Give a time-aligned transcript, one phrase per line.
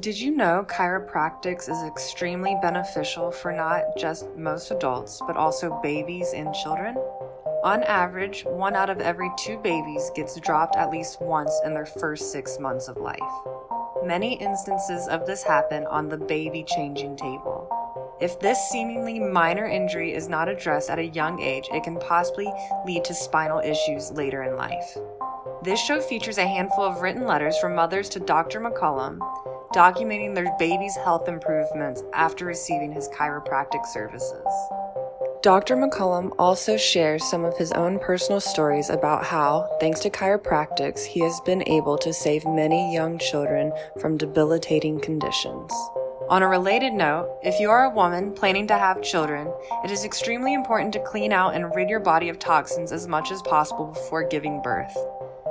[0.00, 6.32] Did you know chiropractics is extremely beneficial for not just most adults, but also babies
[6.32, 6.96] and children?
[7.64, 11.84] On average, one out of every two babies gets dropped at least once in their
[11.84, 13.18] first six months of life.
[14.02, 17.68] Many instances of this happen on the baby changing table.
[18.22, 22.50] If this seemingly minor injury is not addressed at a young age, it can possibly
[22.86, 24.96] lead to spinal issues later in life.
[25.62, 28.60] This show features a handful of written letters from mothers to Dr.
[28.60, 29.20] McCollum
[29.74, 34.46] documenting their baby's health improvements after receiving his chiropractic services.
[35.42, 35.76] Dr.
[35.76, 41.20] McCollum also shares some of his own personal stories about how, thanks to chiropractics, he
[41.20, 45.72] has been able to save many young children from debilitating conditions.
[46.28, 49.52] On a related note, if you are a woman planning to have children,
[49.82, 53.32] it is extremely important to clean out and rid your body of toxins as much
[53.32, 54.96] as possible before giving birth.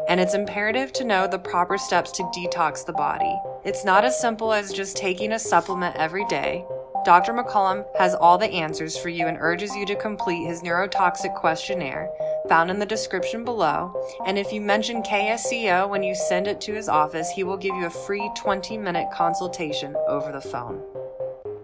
[0.09, 3.39] And it's imperative to know the proper steps to detox the body.
[3.63, 6.65] It's not as simple as just taking a supplement every day.
[7.05, 7.31] Dr.
[7.31, 12.09] McCollum has all the answers for you and urges you to complete his neurotoxic questionnaire
[12.49, 13.93] found in the description below.
[14.25, 17.75] And if you mention KSCO when you send it to his office, he will give
[17.75, 20.81] you a free 20 minute consultation over the phone.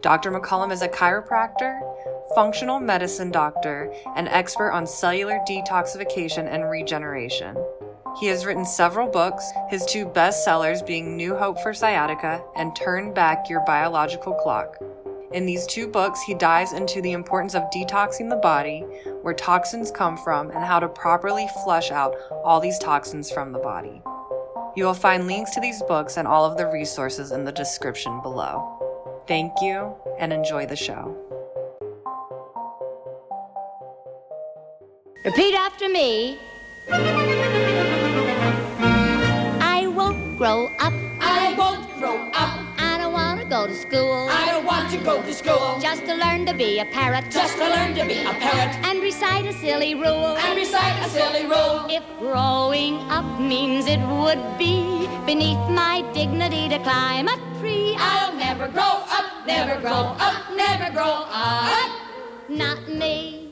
[0.01, 0.31] Dr.
[0.31, 1.79] McCollum is a chiropractor,
[2.35, 7.57] functional medicine doctor, and expert on cellular detoxification and regeneration.
[8.19, 13.13] He has written several books, his two bestsellers being New Hope for Sciatica and Turn
[13.13, 14.77] Back Your Biological Clock.
[15.33, 18.81] In these two books, he dives into the importance of detoxing the body,
[19.21, 22.15] where toxins come from, and how to properly flush out
[22.45, 24.01] all these toxins from the body.
[24.77, 28.21] You will find links to these books and all of the resources in the description
[28.21, 29.23] below.
[29.27, 31.17] Thank you and enjoy the show.
[35.25, 36.39] Repeat after me.
[40.37, 40.93] Grow up.
[41.21, 42.59] I won't grow up.
[42.77, 44.27] I don't want to go to school.
[44.29, 45.79] I don't want to go to school.
[45.79, 47.31] Just to learn to be a parrot.
[47.31, 48.75] Just to learn to be a parrot.
[48.85, 50.35] And recite a silly rule.
[50.37, 51.85] And recite a silly rule.
[51.89, 58.35] If growing up means it would be beneath my dignity to climb a tree, I'll
[58.35, 62.01] never grow up, never grow up, never grow up.
[62.49, 63.44] Not me.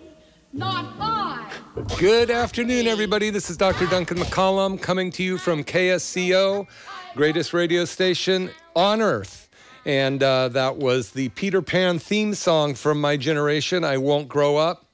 [0.56, 1.52] Not I.
[1.98, 3.32] Good afternoon, everybody.
[3.32, 3.88] This is Dr.
[3.88, 6.68] Duncan McCollum coming to you from KSCO,
[7.16, 9.50] greatest radio station on earth.
[9.84, 14.58] And uh, that was the Peter Pan theme song from my generation, I Won't Grow
[14.58, 14.86] Up.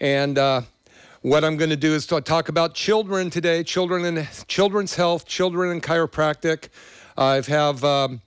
[0.00, 0.62] And uh,
[1.22, 5.70] what I'm going to do is talk about children today, children and children's health, children
[5.70, 6.70] and chiropractic.
[7.16, 7.84] I have.
[7.84, 8.20] Um,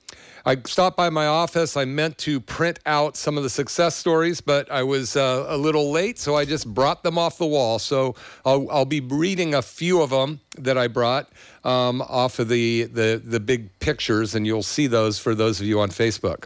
[0.48, 1.76] I stopped by my office.
[1.76, 5.58] I meant to print out some of the success stories, but I was uh, a
[5.58, 7.80] little late, so I just brought them off the wall.
[7.80, 8.16] So
[8.46, 11.30] I'll, I'll be reading a few of them that I brought
[11.66, 15.68] um, off of the, the, the big pictures, and you'll see those for those of
[15.68, 16.46] you on Facebook.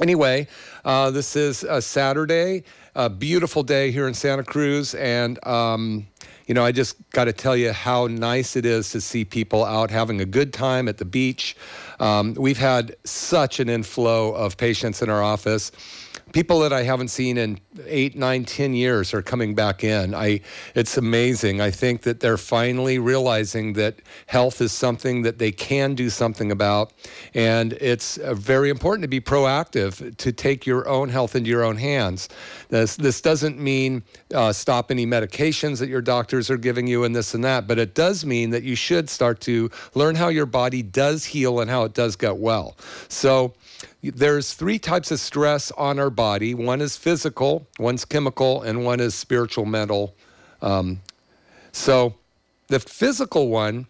[0.00, 0.48] Anyway,
[0.82, 2.64] uh, this is a Saturday,
[2.94, 6.06] a beautiful day here in Santa Cruz, and um,
[6.46, 9.64] you know, I just got to tell you how nice it is to see people
[9.64, 11.56] out having a good time at the beach.
[11.98, 15.72] Um, we've had such an inflow of patients in our office
[16.36, 20.14] people that I haven't seen in eight, nine, ten years are coming back in.
[20.14, 20.42] I,
[20.74, 21.62] it's amazing.
[21.62, 26.52] I think that they're finally realizing that health is something that they can do something
[26.52, 26.92] about,
[27.32, 31.64] and it's uh, very important to be proactive to take your own health into your
[31.64, 32.28] own hands.
[32.68, 34.02] This this doesn't mean
[34.34, 37.78] uh, stop any medications that your doctors are giving you and this and that, but
[37.78, 41.70] it does mean that you should start to learn how your body does heal and
[41.70, 42.76] how it does get well.
[43.08, 43.54] So
[44.10, 49.00] there's three types of stress on our body one is physical, one's chemical, and one
[49.00, 50.14] is spiritual, mental.
[50.62, 51.00] Um,
[51.72, 52.14] so
[52.68, 53.86] the physical one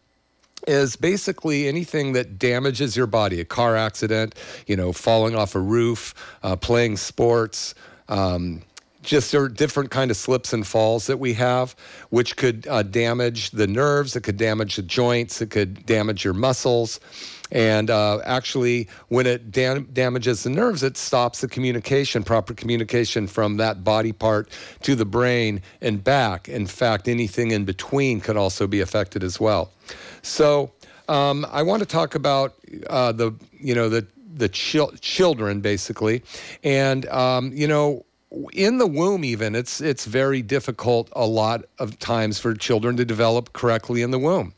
[0.67, 4.35] is basically anything that damages your body a car accident,
[4.67, 7.75] you know, falling off a roof, uh, playing sports.
[8.09, 8.63] Um,
[9.07, 11.77] just are different kind of slips and falls that we have,
[12.11, 16.35] which could uh, damage the nerves, it could damage the joints, it could damage your
[16.35, 16.99] muscles.
[17.53, 23.27] And uh, actually, when it dam- damages the nerves, it stops the communication, proper communication
[23.27, 24.51] from that body part
[24.83, 26.49] to the brain and back.
[26.49, 29.71] In fact, anything in between could also be affected as well.
[30.23, 30.73] So,
[31.09, 32.55] um, I want to talk about
[32.91, 34.07] uh, the, you know, the
[34.37, 36.23] the chil- children basically,
[36.63, 38.05] and um, you know
[38.53, 43.05] in the womb even it's it's very difficult a lot of times for children to
[43.05, 44.53] develop correctly in the womb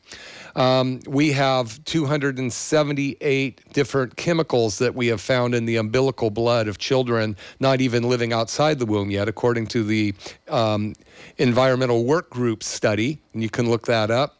[0.56, 6.78] um, we have 278 different chemicals that we have found in the umbilical blood of
[6.78, 10.14] children not even living outside the womb yet according to the
[10.48, 10.94] um,
[11.36, 14.38] environmental work group study and you can look that up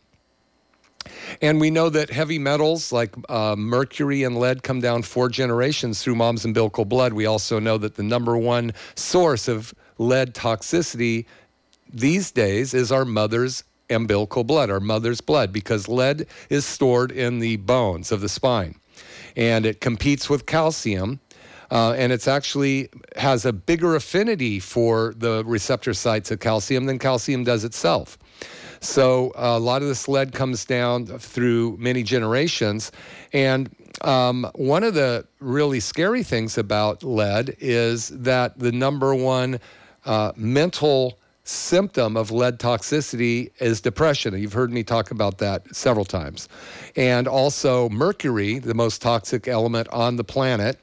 [1.41, 6.03] and we know that heavy metals like uh, mercury and lead come down four generations
[6.03, 7.13] through mom's umbilical blood.
[7.13, 11.27] We also know that the number one source of lead toxicity
[11.93, 17.39] these days is our mother's umbilical blood, our mother's blood, because lead is stored in
[17.39, 18.75] the bones of the spine
[19.37, 21.21] and it competes with calcium.
[21.71, 26.99] Uh, and it's actually has a bigger affinity for the receptor sites of calcium than
[26.99, 28.19] calcium does itself.
[28.81, 32.91] So uh, a lot of this lead comes down through many generations.
[33.33, 33.71] And
[34.01, 39.61] um, one of the really scary things about lead is that the number one
[40.07, 41.18] uh, mental
[41.49, 44.39] symptom of lead toxicity is depression.
[44.39, 46.49] You've heard me talk about that several times.
[46.95, 50.79] And also, mercury, the most toxic element on the planet.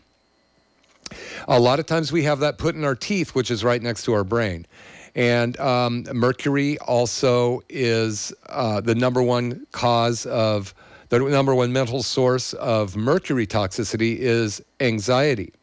[1.47, 4.03] A lot of times we have that put in our teeth, which is right next
[4.06, 4.65] to our brain.
[5.13, 10.73] And um, mercury also is uh, the number one cause of
[11.09, 15.53] the number one mental source of mercury toxicity is anxiety.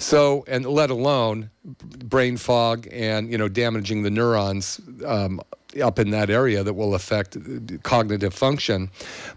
[0.00, 5.42] So, and let alone brain fog and you know damaging the neurons um,
[5.80, 7.36] up in that area that will affect
[7.82, 8.90] cognitive function.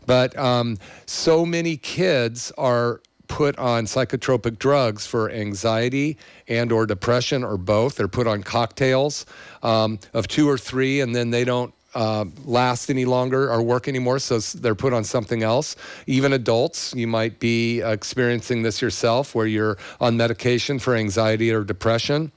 [0.05, 6.17] But um, so many kids are put on psychotropic drugs for anxiety
[6.47, 7.95] and or depression or both.
[7.95, 9.25] They're put on cocktails
[9.63, 13.87] um, of two or three, and then they don't uh, last any longer or work
[13.87, 15.75] anymore, so they're put on something else.
[16.07, 21.63] Even adults, you might be experiencing this yourself, where you're on medication for anxiety or
[21.63, 22.31] depression.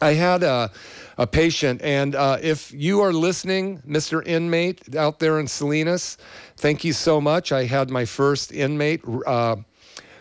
[0.00, 0.70] I had a,
[1.16, 4.24] a patient, and uh, if you are listening, Mr.
[4.24, 6.18] Inmate out there in Salinas,
[6.56, 7.50] thank you so much.
[7.50, 9.02] I had my first inmate.
[9.26, 9.56] Uh,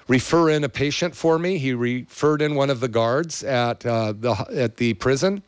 [0.07, 1.57] refer in a patient for me.
[1.57, 5.44] He referred in one of the guards at uh, the at the prison,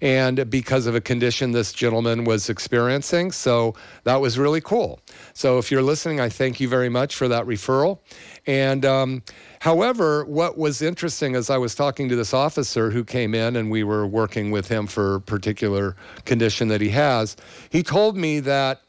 [0.00, 3.74] and because of a condition this gentleman was experiencing, so
[4.04, 5.00] that was really cool.
[5.34, 7.98] So if you're listening, I thank you very much for that referral.
[8.46, 9.22] And um,
[9.60, 13.70] however, what was interesting as I was talking to this officer who came in and
[13.70, 17.36] we were working with him for a particular condition that he has,
[17.70, 18.82] he told me that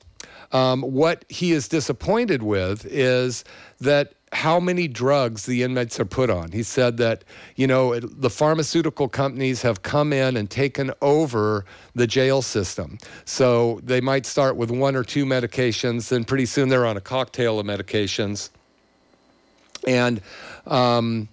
[0.52, 3.44] um, what he is disappointed with is
[3.80, 6.51] that how many drugs the inmates are put on.
[6.51, 7.24] He said that,
[7.56, 12.97] you know, the pharmaceutical companies have come in and taken over the jail system.
[13.25, 17.01] So they might start with one or two medications, then pretty soon they're on a
[17.01, 18.50] cocktail of medications.
[19.85, 20.21] And,
[20.65, 21.29] um,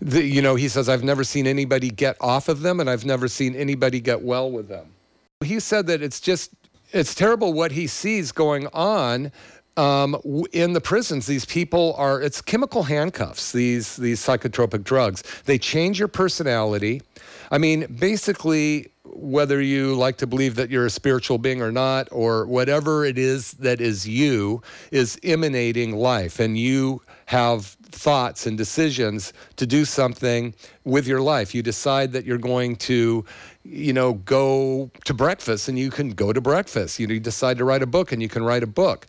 [0.00, 3.04] the, you know, he says, I've never seen anybody get off of them and I've
[3.04, 4.86] never seen anybody get well with them.
[5.44, 6.52] He said that it's just,
[6.92, 9.32] it's terrible what he sees going on
[9.78, 10.20] um,
[10.52, 13.52] in the prisons, these people are it's chemical handcuffs.
[13.52, 15.22] These these psychotropic drugs.
[15.44, 17.00] They change your personality.
[17.50, 22.08] I mean, basically, whether you like to believe that you're a spiritual being or not,
[22.10, 28.58] or whatever it is that is you, is emanating life, and you have thoughts and
[28.58, 31.54] decisions to do something with your life.
[31.54, 33.24] You decide that you're going to,
[33.64, 36.98] you know, go to breakfast, and you can go to breakfast.
[36.98, 39.06] You decide to write a book, and you can write a book.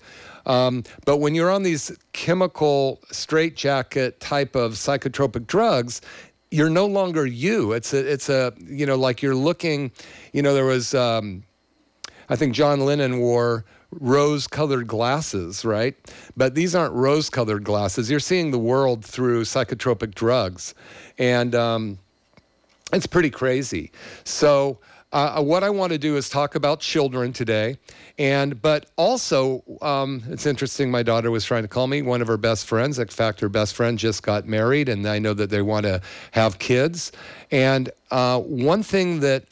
[0.50, 6.02] Um, but when you're on these chemical straitjacket type of psychotropic drugs,
[6.50, 7.74] you're no longer you.
[7.74, 9.92] It's a, it's a, you know, like you're looking,
[10.34, 11.44] you know, there was, um,
[12.30, 15.96] I think John Lennon wore rose colored glasses, right?
[16.36, 18.10] But these aren't rose colored glasses.
[18.10, 20.74] You're seeing the world through psychotropic drugs.
[21.20, 22.00] And um,
[22.92, 23.92] it's pretty crazy.
[24.24, 24.80] So,
[25.12, 27.78] uh, what I want to do is talk about children today,
[28.18, 30.92] and but also um, it's interesting.
[30.92, 32.02] My daughter was trying to call me.
[32.02, 35.18] One of her best friends, in fact, her best friend just got married, and I
[35.18, 36.02] know that they want to
[36.32, 37.12] have kids.
[37.50, 39.46] And uh, one thing that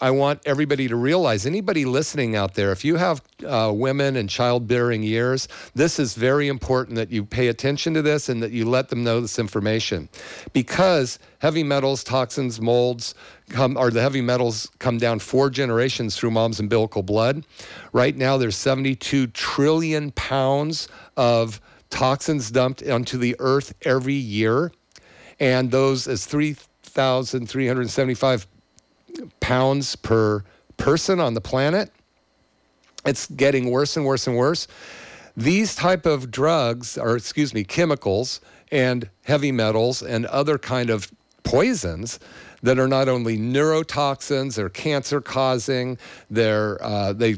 [0.00, 4.30] I want everybody to realize anybody listening out there, if you have uh, women and
[4.30, 8.64] childbearing years, this is very important that you pay attention to this and that you
[8.64, 10.08] let them know this information.
[10.52, 13.16] Because heavy metals, toxins, molds,
[13.48, 17.44] come, or the heavy metals come down four generations through mom's umbilical blood.
[17.92, 20.86] Right now, there's 72 trillion pounds
[21.16, 24.70] of toxins dumped onto the earth every year.
[25.40, 28.46] And those as 3,375
[29.40, 30.44] pounds per
[30.76, 31.90] person on the planet.
[33.04, 34.66] It's getting worse and worse and worse.
[35.38, 38.40] these type of drugs, or excuse me, chemicals
[38.72, 41.12] and heavy metals and other kind of
[41.44, 42.18] poisons
[42.62, 45.96] that are not only neurotoxins, they're cancer causing,
[46.28, 47.36] they're, uh, they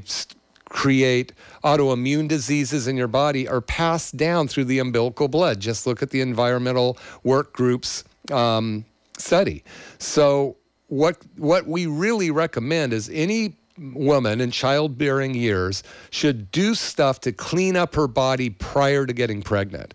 [0.70, 1.32] create
[1.62, 5.60] autoimmune diseases in your body are passed down through the umbilical blood.
[5.60, 8.86] Just look at the environmental work groups um,
[9.18, 9.62] study.
[9.98, 10.56] So
[10.90, 17.32] what what we really recommend is any woman in childbearing years should do stuff to
[17.32, 19.94] clean up her body prior to getting pregnant.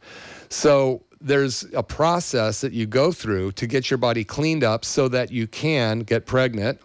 [0.50, 5.08] So there's a process that you go through to get your body cleaned up so
[5.10, 6.80] that you can get pregnant.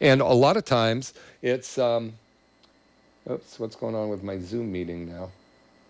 [0.00, 2.14] And a lot of times it's, um,
[3.30, 5.30] oops, what's going on with my Zoom meeting now?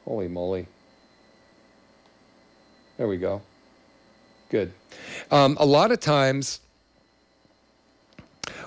[0.05, 0.67] Holy moly.
[2.99, 3.41] There we go.
[4.51, 4.73] Good.
[5.31, 6.61] Um, a lot of times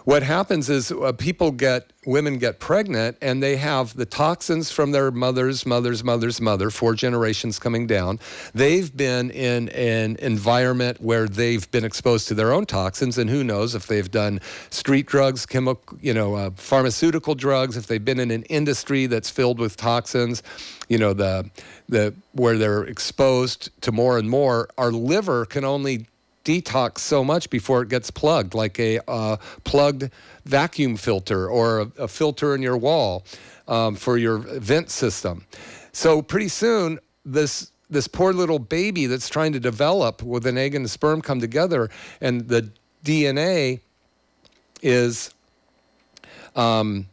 [0.06, 4.92] what happens is uh, people get women get pregnant and they have the toxins from
[4.92, 8.20] their mother's mother's mother's mother four generations coming down.
[8.54, 13.44] They've been in an environment where they've been exposed to their own toxins and who
[13.44, 18.20] knows if they've done street drugs chemical you know uh, pharmaceutical drugs if they've been
[18.20, 20.42] in an industry that's filled with toxins
[20.88, 21.50] you know the
[21.90, 24.70] the where they're exposed to more and more.
[24.78, 26.08] Our liver can only
[26.48, 29.36] detox so much before it gets plugged, like a uh,
[29.66, 30.10] plugged
[30.46, 33.26] vacuum filter or a, a, filter in your wall
[33.68, 35.46] um, for your vent system.
[35.92, 40.74] So pretty soon, this this poor little baby that's trying to develop with an egg
[40.76, 41.90] and a sperm come together,
[42.22, 42.70] and the
[43.04, 43.82] DNA
[44.82, 45.34] is
[46.56, 47.08] um,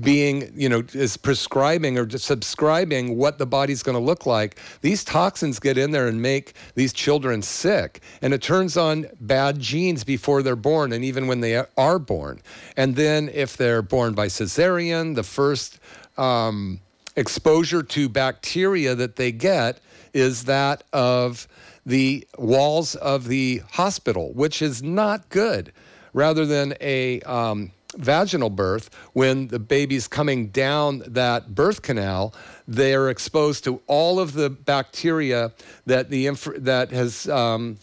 [0.00, 5.04] being, you know, is prescribing or subscribing what the body's going to look like, these
[5.04, 8.00] toxins get in there and make these children sick.
[8.20, 12.40] And it turns on bad genes before they're born and even when they are born.
[12.76, 15.78] And then if they're born by cesarean, the first
[16.16, 16.80] um,
[17.14, 19.80] exposure to bacteria that they get
[20.12, 21.46] is that of
[21.84, 25.72] the walls of the hospital, which is not good.
[26.12, 32.34] Rather than a um, vaginal birth, when the baby's coming down that birth canal,
[32.68, 35.52] they are exposed to all of the bacteria
[35.86, 37.78] that the inf- that has um,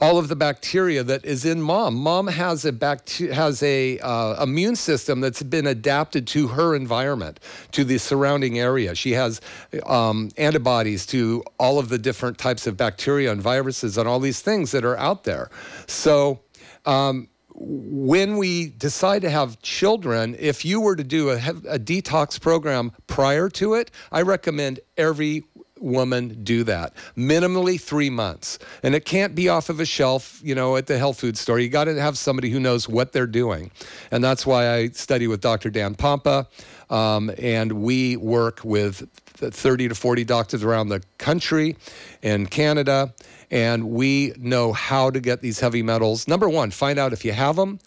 [0.00, 1.94] all of the bacteria that is in mom.
[1.94, 7.40] Mom has a bacteria, has a uh, immune system that's been adapted to her environment,
[7.72, 8.94] to the surrounding area.
[8.94, 9.40] She has
[9.84, 14.40] um, antibodies to all of the different types of bacteria and viruses and all these
[14.40, 15.50] things that are out there.
[15.86, 16.40] So.
[16.84, 22.38] Um, when we decide to have children, if you were to do a, a, detox
[22.38, 25.44] program prior to it, I recommend every
[25.80, 26.94] woman do that.
[27.16, 28.58] Minimally three months.
[28.82, 31.58] And it can't be off of a shelf you know at the health food store.
[31.58, 33.70] You got to have somebody who knows what they're doing.
[34.10, 36.46] And that's why i study with dr dan pompa
[36.90, 41.76] um, and we work with 30 to 40 doctors around the country
[42.22, 43.12] and canada
[43.50, 46.26] and we know how to get these heavy metals.
[46.26, 47.78] Number one, find out if you have them.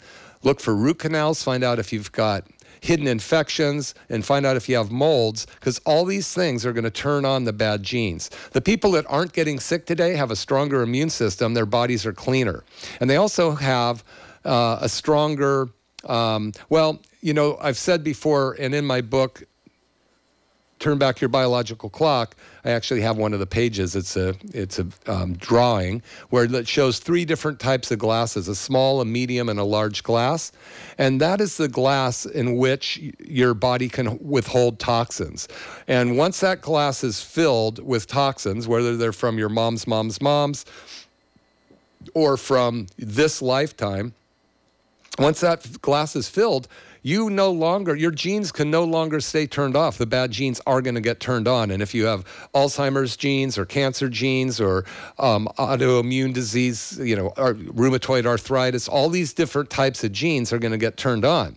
[0.42, 1.42] Look for root canals.
[1.42, 2.44] Find out if you've got
[2.80, 6.84] hidden infections and find out if you have molds because all these things are going
[6.84, 8.30] to turn on the bad genes.
[8.52, 12.12] The people that aren't getting sick today have a stronger immune system, their bodies are
[12.12, 12.64] cleaner.
[13.00, 14.02] And they also have
[14.44, 15.68] uh, a stronger,
[16.04, 19.42] um, well, you know, I've said before, and in my book,
[20.80, 22.34] turn back your biological clock,
[22.64, 23.94] I actually have one of the pages.
[23.94, 28.54] It's a it's a um, drawing where it shows three different types of glasses: a
[28.56, 30.50] small, a medium, and a large glass.
[30.98, 35.46] And that is the glass in which your body can withhold toxins.
[35.86, 40.64] And once that glass is filled with toxins, whether they're from your mom's mom's mom's
[42.14, 44.14] or from this lifetime,
[45.18, 46.66] once that glass is filled,
[47.02, 49.98] you no longer, your genes can no longer stay turned off.
[49.98, 51.70] The bad genes are going to get turned on.
[51.70, 54.84] And if you have Alzheimer's genes or cancer genes or
[55.18, 60.72] um, autoimmune disease, you know, rheumatoid arthritis, all these different types of genes are going
[60.72, 61.56] to get turned on.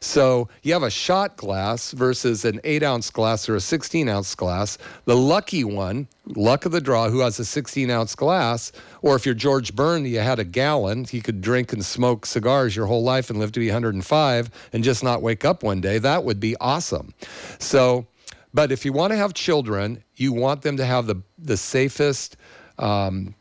[0.00, 4.34] So you have a shot glass versus an eight ounce glass or a 16 ounce
[4.34, 4.78] glass.
[5.06, 9.26] The lucky one, luck of the draw, who has a 16 ounce glass, or if
[9.26, 13.02] you're George Byrne, you had a gallon, he could drink and smoke cigars your whole
[13.02, 15.98] life and live to be 105 and just not wake up one day.
[15.98, 17.14] That would be awesome.
[17.58, 18.06] So,
[18.52, 22.36] but if you want to have children, you want them to have the, the safest
[22.78, 23.34] um,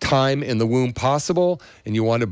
[0.00, 2.30] time in the womb possible, and you want to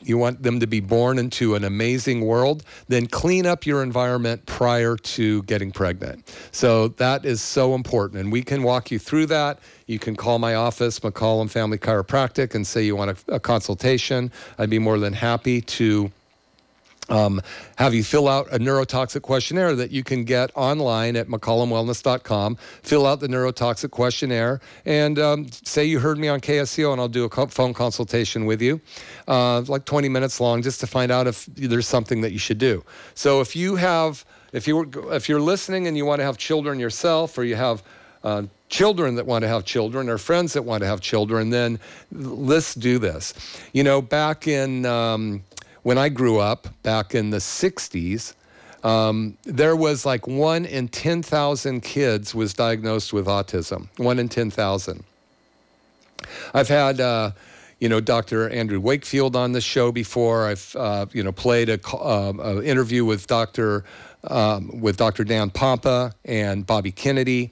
[0.00, 4.46] you want them to be born into an amazing world, then clean up your environment
[4.46, 6.34] prior to getting pregnant.
[6.50, 8.20] So that is so important.
[8.20, 9.58] And we can walk you through that.
[9.86, 14.32] You can call my office, McCollum Family Chiropractic, and say you want a, a consultation.
[14.58, 16.10] I'd be more than happy to
[17.08, 17.40] um,
[17.76, 22.56] have you fill out a neurotoxic questionnaire that you can get online at mccollumwellness.com.
[22.82, 27.08] Fill out the neurotoxic questionnaire and um, say you heard me on KSCO, and I'll
[27.08, 28.80] do a phone consultation with you,
[29.26, 32.58] uh, like 20 minutes long, just to find out if there's something that you should
[32.58, 32.84] do.
[33.14, 36.78] So if you have, if you if you're listening and you want to have children
[36.78, 37.82] yourself, or you have
[38.24, 41.78] uh, children that want to have children or friends that want to have children, then
[42.12, 43.34] let's do this.
[43.72, 45.44] You know, back in um,
[45.88, 48.34] when I grew up back in the 60s,
[48.84, 53.88] um, there was like one in 10,000 kids was diagnosed with autism.
[53.96, 55.02] One in 10,000.
[56.52, 57.30] I've had, uh,
[57.78, 58.50] you know, Dr.
[58.50, 60.48] Andrew Wakefield on the show before.
[60.48, 63.82] I've, uh, you know, played a, uh, interview with Dr.
[64.24, 65.24] Um, with Dr.
[65.24, 67.50] Dan Pompa and Bobby Kennedy.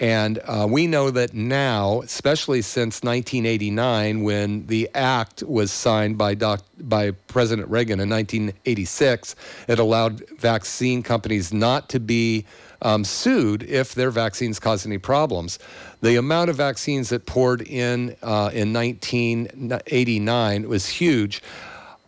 [0.00, 6.34] And uh, we know that now, especially since 1989, when the act was signed by,
[6.34, 9.36] doc, by President Reagan in 1986,
[9.68, 12.44] it allowed vaccine companies not to be
[12.82, 15.60] um, sued if their vaccines cause any problems.
[16.02, 21.40] The amount of vaccines that poured in uh, in 1989 was huge.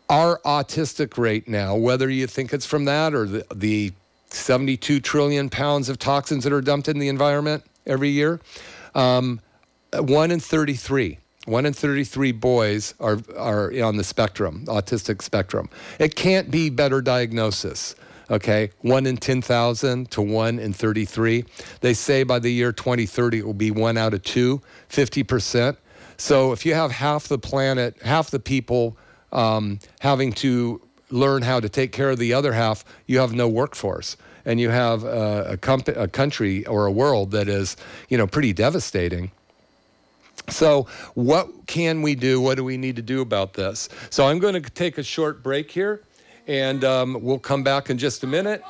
[0.08, 3.92] Our autistic rate now, whether you think it's from that or the, the
[4.28, 8.40] 72 trillion pounds of toxins that are dumped in the environment, every year.
[8.94, 9.40] Um,
[9.92, 11.18] one in 33.
[11.46, 15.70] One in 33 boys are, are on the spectrum, autistic spectrum.
[16.00, 17.94] It can't be better diagnosis
[18.30, 18.70] okay?
[18.80, 21.44] One in 10,000 to one in 33.
[21.80, 25.76] They say by the year 2030, it will be one out of two, 50%.
[26.16, 28.96] So if you have half the planet, half the people
[29.32, 33.48] um, having to learn how to take care of the other half, you have no
[33.48, 34.16] workforce
[34.46, 37.76] and you have a, a, comp- a country or a world that is,
[38.08, 39.32] you know, pretty devastating.
[40.48, 42.40] So, what can we do?
[42.40, 43.88] What do we need to do about this?
[44.10, 46.02] So, I'm going to take a short break here,
[46.46, 48.62] and um, we'll come back in just a minute,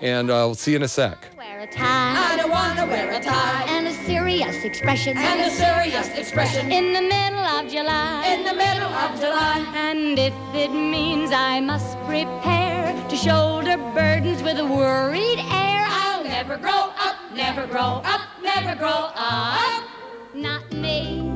[0.00, 1.28] and uh, I'll see you in a sec.
[1.36, 2.32] Wear a tie.
[2.32, 3.64] I don't want to wear a tie.
[3.68, 5.16] And a serious expression.
[5.16, 6.72] And a serious expression.
[6.72, 8.26] In the middle of July.
[8.26, 9.66] In the middle of July.
[9.76, 15.86] And if it means I must prepare to shoulder burdens with a worried air.
[15.88, 19.84] I'll never grow up, never grow up, never grow up.
[20.32, 21.30] Not me.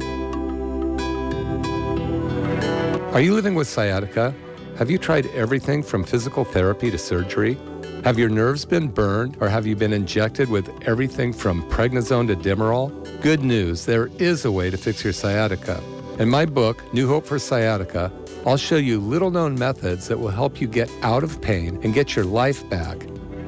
[3.13, 4.35] Are you living with sciatica?
[4.79, 7.59] Have you tried everything from physical therapy to surgery?
[8.05, 12.37] Have your nerves been burned or have you been injected with everything from prednisone to
[12.37, 12.93] Demerol?
[13.23, 15.83] Good news, there is a way to fix your sciatica.
[16.19, 18.13] In my book, New Hope for Sciatica,
[18.45, 21.95] I'll show you little known methods that will help you get out of pain and
[21.95, 22.99] get your life back,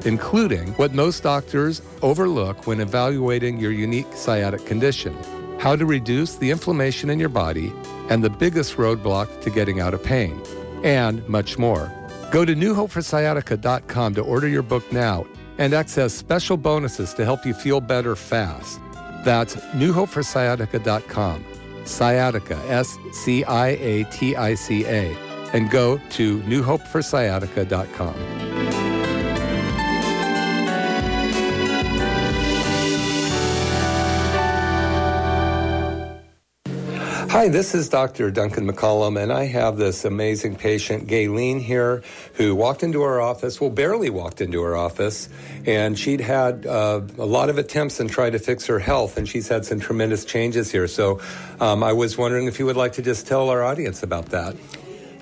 [0.05, 5.15] including what most doctors overlook when evaluating your unique sciatic condition
[5.59, 7.71] how to reduce the inflammation in your body
[8.09, 10.41] and the biggest roadblock to getting out of pain,
[10.83, 11.91] and much more.
[12.31, 15.25] Go to newhopeforsciatica.com to order your book now
[15.57, 18.79] and access special bonuses to help you feel better fast.
[19.23, 21.45] That's newhopeforsciatica.com
[21.87, 25.15] sciatica, S C I A T I C A,
[25.53, 28.46] and go to newhopeforsciatica.com.
[37.29, 38.31] Hi, this is Dr.
[38.31, 42.01] Duncan McCollum, and I have this amazing patient, Gayleen, here,
[42.35, 45.27] who walked into our office, well, barely walked into our office,
[45.65, 49.27] and she'd had uh, a lot of attempts and tried to fix her health, and
[49.27, 50.87] she's had some tremendous changes here.
[50.87, 51.19] So
[51.59, 54.55] um, I was wondering if you would like to just tell our audience about that.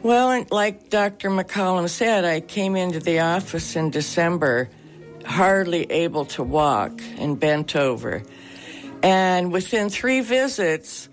[0.03, 1.31] Well, like Dr.
[1.31, 4.69] McCollum said, I came into the office in December,
[5.25, 8.21] hardly able to walk and bent over.
[9.01, 11.09] And within three visits,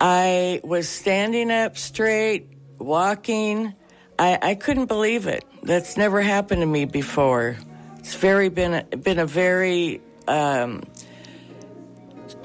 [0.00, 3.74] I was standing up straight, walking.
[4.18, 5.44] I, I couldn't believe it.
[5.62, 7.56] That's never happened to me before.
[7.98, 10.84] It's very been a, been a very um,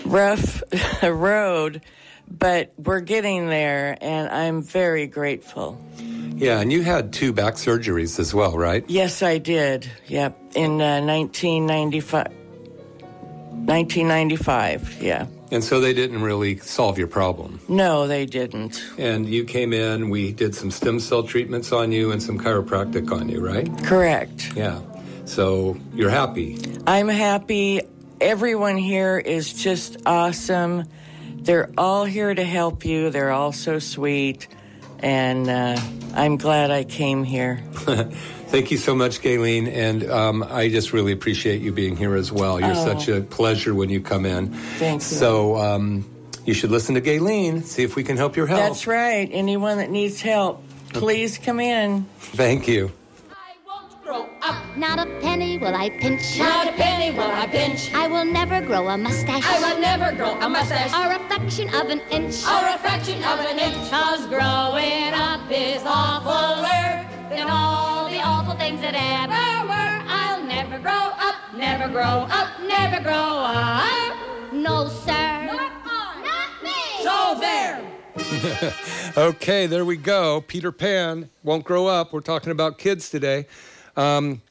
[0.06, 0.64] rough
[1.04, 1.82] road,
[2.30, 5.80] but we're getting there, and I'm very grateful.
[6.36, 8.84] Yeah, and you had two back surgeries as well, right?
[8.88, 9.90] Yes, I did.
[10.08, 12.28] Yep, in uh, 1995.
[13.52, 15.28] 1995, yeah.
[15.52, 17.60] And so they didn't really solve your problem.
[17.68, 18.82] No, they didn't.
[18.98, 23.12] And you came in, we did some stem cell treatments on you and some chiropractic
[23.12, 23.70] on you, right?
[23.84, 24.54] Correct.
[24.56, 24.80] Yeah.
[25.26, 26.58] So you're happy.
[26.88, 27.82] I'm happy.
[28.22, 30.86] Everyone here is just awesome.
[31.36, 33.10] They're all here to help you.
[33.10, 34.48] They're all so sweet.
[35.00, 35.78] And uh,
[36.14, 37.62] I'm glad I came here.
[38.52, 39.72] Thank you so much, Gayleen.
[39.72, 42.60] And um, I just really appreciate you being here as well.
[42.60, 42.86] You're oh.
[42.86, 44.52] such a pleasure when you come in.
[44.78, 45.08] Thank you.
[45.08, 46.06] So um,
[46.46, 48.60] you should listen to Gayleen, see if we can help your health.
[48.60, 49.30] That's right.
[49.32, 52.04] Anyone that needs help, please come in.
[52.20, 52.92] Thank you.
[54.76, 56.38] Not a penny will I pinch.
[56.38, 57.94] Not a penny will I pinch.
[57.94, 59.44] I will never grow a mustache.
[59.46, 60.92] I will never grow a mustache.
[60.94, 62.44] Or a fraction of an inch.
[62.46, 63.90] Or a fraction of an inch.
[63.90, 70.06] Cause growing up is awfuler than all the awful things that ever were.
[70.08, 74.54] I'll never grow up, never grow up, never grow up.
[74.54, 75.46] No, sir.
[75.46, 76.22] Not I.
[76.24, 77.04] Not me.
[77.04, 77.92] So there.
[79.30, 80.42] okay, there we go.
[80.42, 82.14] Peter Pan won't grow up.
[82.14, 83.48] We're talking about kids today.
[83.96, 84.42] Um,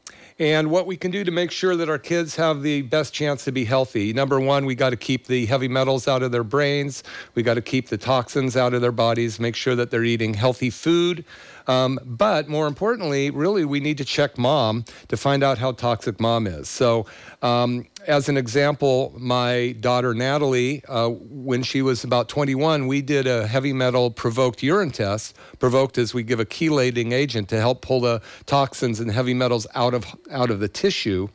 [0.40, 3.44] and what we can do to make sure that our kids have the best chance
[3.44, 4.14] to be healthy.
[4.14, 7.04] Number one, we got to keep the heavy metals out of their brains.
[7.34, 10.32] We got to keep the toxins out of their bodies, make sure that they're eating
[10.32, 11.26] healthy food.
[11.66, 16.20] Um, but more importantly, really, we need to check mom to find out how toxic
[16.20, 16.68] mom is.
[16.68, 17.06] So,
[17.42, 23.26] um, as an example, my daughter Natalie, uh, when she was about 21, we did
[23.26, 25.36] a heavy metal provoked urine test.
[25.58, 29.66] Provoked is we give a chelating agent to help pull the toxins and heavy metals
[29.74, 31.28] out of out of the tissue,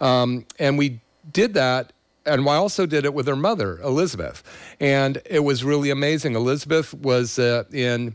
[0.00, 1.00] um, and we
[1.32, 1.92] did that
[2.28, 4.42] and I also did it with her mother, Elizabeth.
[4.78, 6.34] And it was really amazing.
[6.34, 8.14] Elizabeth was uh, in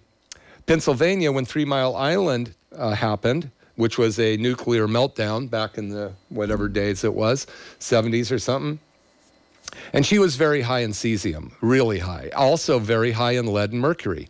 [0.65, 6.13] Pennsylvania when Three Mile Island uh, happened, which was a nuclear meltdown back in the
[6.29, 7.47] whatever days it was,
[7.79, 8.79] 70s or something.
[9.91, 13.81] And she was very high in cesium, really high, also very high in lead and
[13.81, 14.27] mercury.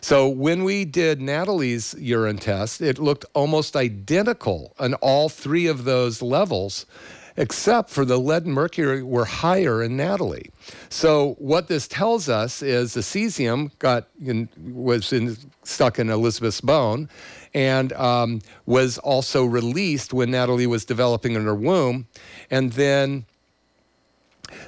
[0.00, 5.84] So when we did Natalie's urine test, it looked almost identical on all three of
[5.84, 6.86] those levels
[7.36, 10.50] except for the lead and mercury were higher in Natalie.
[10.88, 16.60] So what this tells us is the cesium got in, was in, stuck in Elizabeth's
[16.60, 17.08] bone,
[17.54, 22.06] and um, was also released when Natalie was developing in her womb,
[22.50, 23.24] and then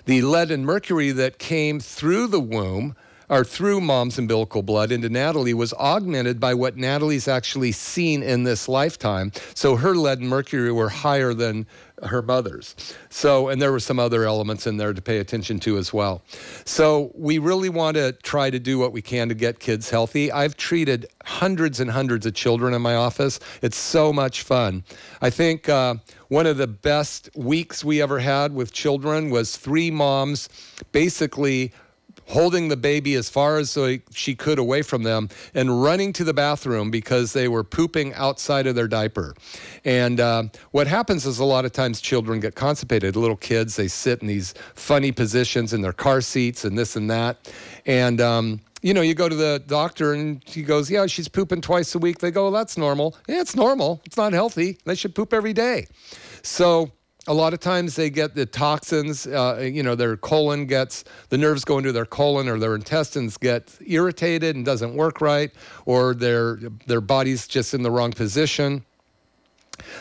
[0.04, 2.96] the lead and mercury that came through the womb
[3.28, 8.44] or through mom's umbilical blood into Natalie was augmented by what Natalie's actually seen in
[8.44, 9.32] this lifetime.
[9.54, 11.66] So her lead and mercury were higher than
[12.04, 12.74] her mother's.
[13.10, 16.22] So, and there were some other elements in there to pay attention to as well.
[16.64, 20.30] So, we really want to try to do what we can to get kids healthy.
[20.32, 23.40] I've treated hundreds and hundreds of children in my office.
[23.60, 24.84] It's so much fun.
[25.20, 25.96] I think uh,
[26.28, 30.48] one of the best weeks we ever had with children was three moms
[30.90, 31.72] basically
[32.26, 33.76] holding the baby as far as
[34.12, 38.66] she could away from them and running to the bathroom because they were pooping outside
[38.66, 39.34] of their diaper.
[39.84, 43.16] And uh, what happens is a lot of times children get constipated.
[43.16, 47.10] Little kids, they sit in these funny positions in their car seats and this and
[47.10, 47.52] that.
[47.86, 51.60] And, um, you know, you go to the doctor and he goes, Yeah, she's pooping
[51.60, 52.18] twice a week.
[52.18, 53.16] They go, well, That's normal.
[53.28, 54.00] Yeah, it's normal.
[54.04, 54.78] It's not healthy.
[54.84, 55.86] They should poop every day.
[56.42, 56.90] So,
[57.28, 61.38] a lot of times they get the toxins, uh, you know, their colon gets, the
[61.38, 65.52] nerves go into their colon or their intestines get irritated and doesn't work right,
[65.86, 66.56] or their,
[66.86, 68.84] their body's just in the wrong position.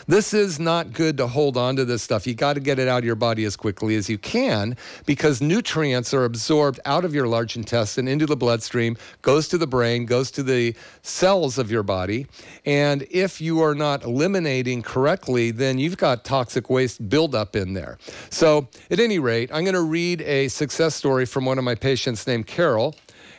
[0.06, 2.26] This is not good to hold on to this stuff.
[2.26, 5.40] You got to get it out of your body as quickly as you can because
[5.40, 10.06] nutrients are absorbed out of your large intestine into the bloodstream, goes to the brain,
[10.06, 12.26] goes to the cells of your body.
[12.64, 17.98] And if you are not eliminating correctly, then you've got toxic waste buildup in there.
[18.30, 21.74] So, at any rate, I'm going to read a success story from one of my
[21.74, 22.94] patients named Carol.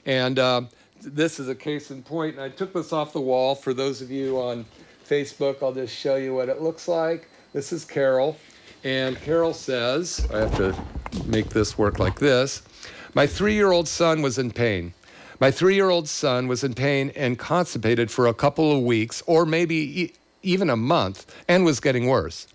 [0.06, 0.62] And uh,
[1.02, 2.36] this is a case in point.
[2.36, 4.65] And I took this off the wall for those of you on
[5.13, 5.62] Facebook.
[5.62, 7.28] I'll just show you what it looks like.
[7.54, 8.36] This is Carol.
[8.84, 10.76] And Carol says, I have to
[11.28, 12.63] make this work like this.
[13.13, 14.93] My three year old son was in pain.
[15.39, 19.21] My three year old son was in pain and constipated for a couple of weeks
[19.28, 22.47] or maybe e- even a month and was getting worse.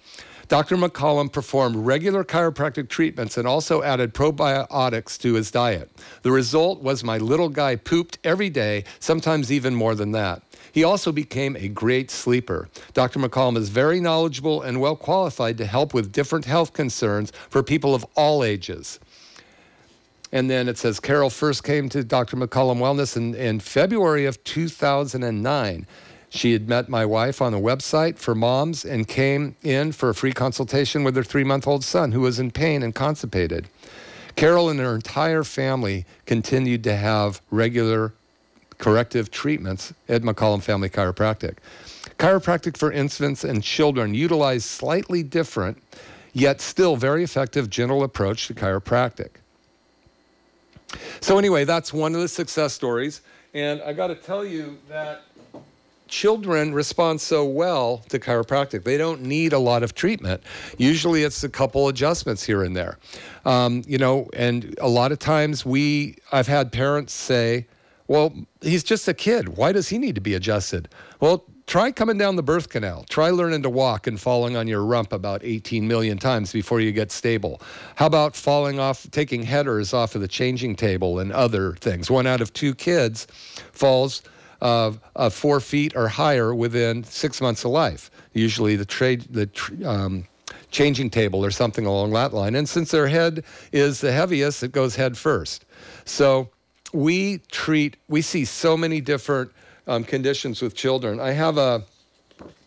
[0.49, 0.77] Dr.
[0.77, 5.91] McCollum performed regular chiropractic treatments and also added probiotics to his diet.
[6.23, 10.43] The result was my little guy pooped every day, sometimes even more than that.
[10.73, 12.69] He also became a great sleeper.
[12.95, 13.19] Dr.
[13.19, 17.95] McCollum is very knowledgeable and well qualified to help with different health concerns for people
[17.95, 19.01] of all ages.
[20.31, 22.37] And then it says Carol first came to Dr.
[22.37, 25.87] McCollum Wellness in, in February of 2009.
[26.31, 30.15] She had met my wife on a website for moms and came in for a
[30.15, 33.69] free consultation with her three month old son who was in pain and constipated.
[34.37, 38.13] Carol and her entire family continued to have regular
[38.79, 41.57] corrective treatments at McCollum Family Chiropractic.
[42.19, 45.83] Chiropractic for infants and children utilize slightly different,
[46.33, 49.31] yet still very effective general approach to chiropractic.
[51.21, 53.21] So, anyway, that's one of the success stories.
[53.55, 55.23] And I got to tell you that
[56.09, 58.85] children respond so well to chiropractic.
[58.85, 60.43] They don't need a lot of treatment.
[60.79, 62.99] Usually it's a couple adjustments here and there.
[63.45, 67.67] Um, you know, and a lot of times we, I've had parents say,
[68.09, 69.51] well, he's just a kid.
[69.51, 70.89] Why does he need to be adjusted?
[71.21, 73.05] Well, try coming down the birth canal.
[73.09, 76.91] Try learning to walk and falling on your rump about 18 million times before you
[76.91, 77.61] get stable.
[77.97, 82.11] How about falling off, taking headers off of the changing table and other things?
[82.11, 83.27] One out of two kids
[83.73, 84.23] falls
[84.63, 88.11] uh, uh, four feet or higher within six months of life.
[88.33, 89.51] Usually the trade, the
[89.85, 90.27] um,
[90.71, 92.55] changing table or something along that line.
[92.55, 95.67] And since their head is the heaviest, it goes head first.
[96.07, 96.49] So
[96.93, 99.51] we treat, we see so many different
[99.87, 101.21] um, conditions with children.
[101.21, 101.85] I have a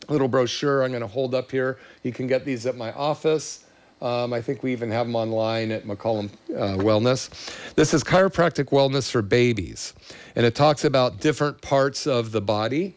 [0.10, 1.78] little brochure I'm going to hold up here.
[2.04, 3.66] You can get these at my office.
[4.02, 7.30] Um, I think we even have them online at McCollum uh, Wellness.
[7.76, 9.94] This is chiropractic wellness for babies,
[10.36, 12.96] and it talks about different parts of the body.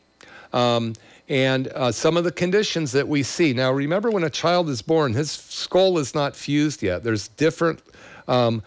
[0.55, 0.95] Um,
[1.29, 3.55] and uh, some of the conditions that we see.
[3.55, 7.03] Now, remember when a child is born, his skull is not fused yet.
[7.03, 7.81] There's different
[8.29, 8.63] um,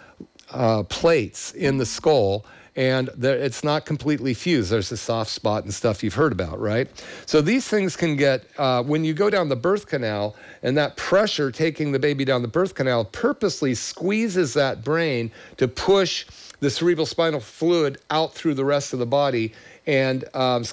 [0.52, 4.70] uh, plates in the skull, and it's not completely fused.
[4.70, 6.88] There's a soft spot and stuff you've heard about, right?
[7.26, 10.96] So these things can get, uh, when you go down the birth canal, and that
[10.96, 16.26] pressure taking the baby down the birth canal purposely squeezes that brain to push
[16.60, 19.54] the cerebral spinal fluid out through the rest of the body
[19.88, 20.64] and um,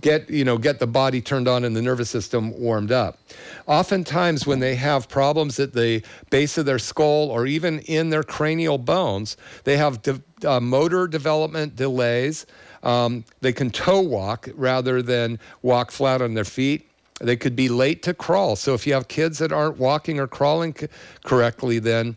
[0.00, 3.18] get you know get the body turned on and the nervous system warmed up.
[3.66, 8.22] Oftentimes when they have problems at the base of their skull or even in their
[8.22, 12.46] cranial bones they have de- uh, motor development delays.
[12.82, 16.88] Um, they can toe walk rather than walk flat on their feet.
[17.20, 18.54] They could be late to crawl.
[18.54, 20.86] So if you have kids that aren't walking or crawling c-
[21.24, 22.16] correctly then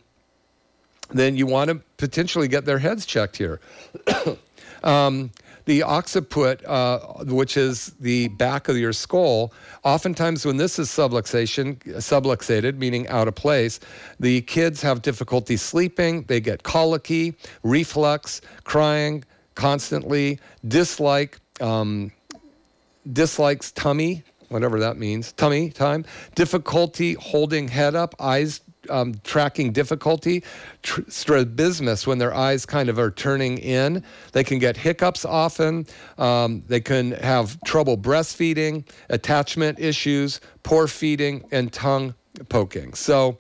[1.14, 3.60] then you want to potentially get their heads checked here.
[4.84, 5.32] Um,
[5.72, 9.54] the occiput, uh, which is the back of your skull,
[9.86, 13.80] oftentimes when this is subluxation, subluxated, meaning out of place,
[14.20, 19.24] the kids have difficulty sleeping, they get colicky, reflux, crying
[19.56, 22.12] constantly, dislike, um,
[23.14, 26.04] dislikes tummy, whatever that means, tummy time,
[26.36, 28.60] difficulty holding head up, eyes
[28.92, 30.44] um, tracking difficulty,
[30.84, 34.04] tr- strabismus when their eyes kind of are turning in.
[34.34, 35.88] They can get hiccups often.
[36.18, 42.14] Um, they can have trouble breastfeeding, attachment issues, poor feeding, and tongue
[42.50, 42.94] poking.
[42.94, 43.38] So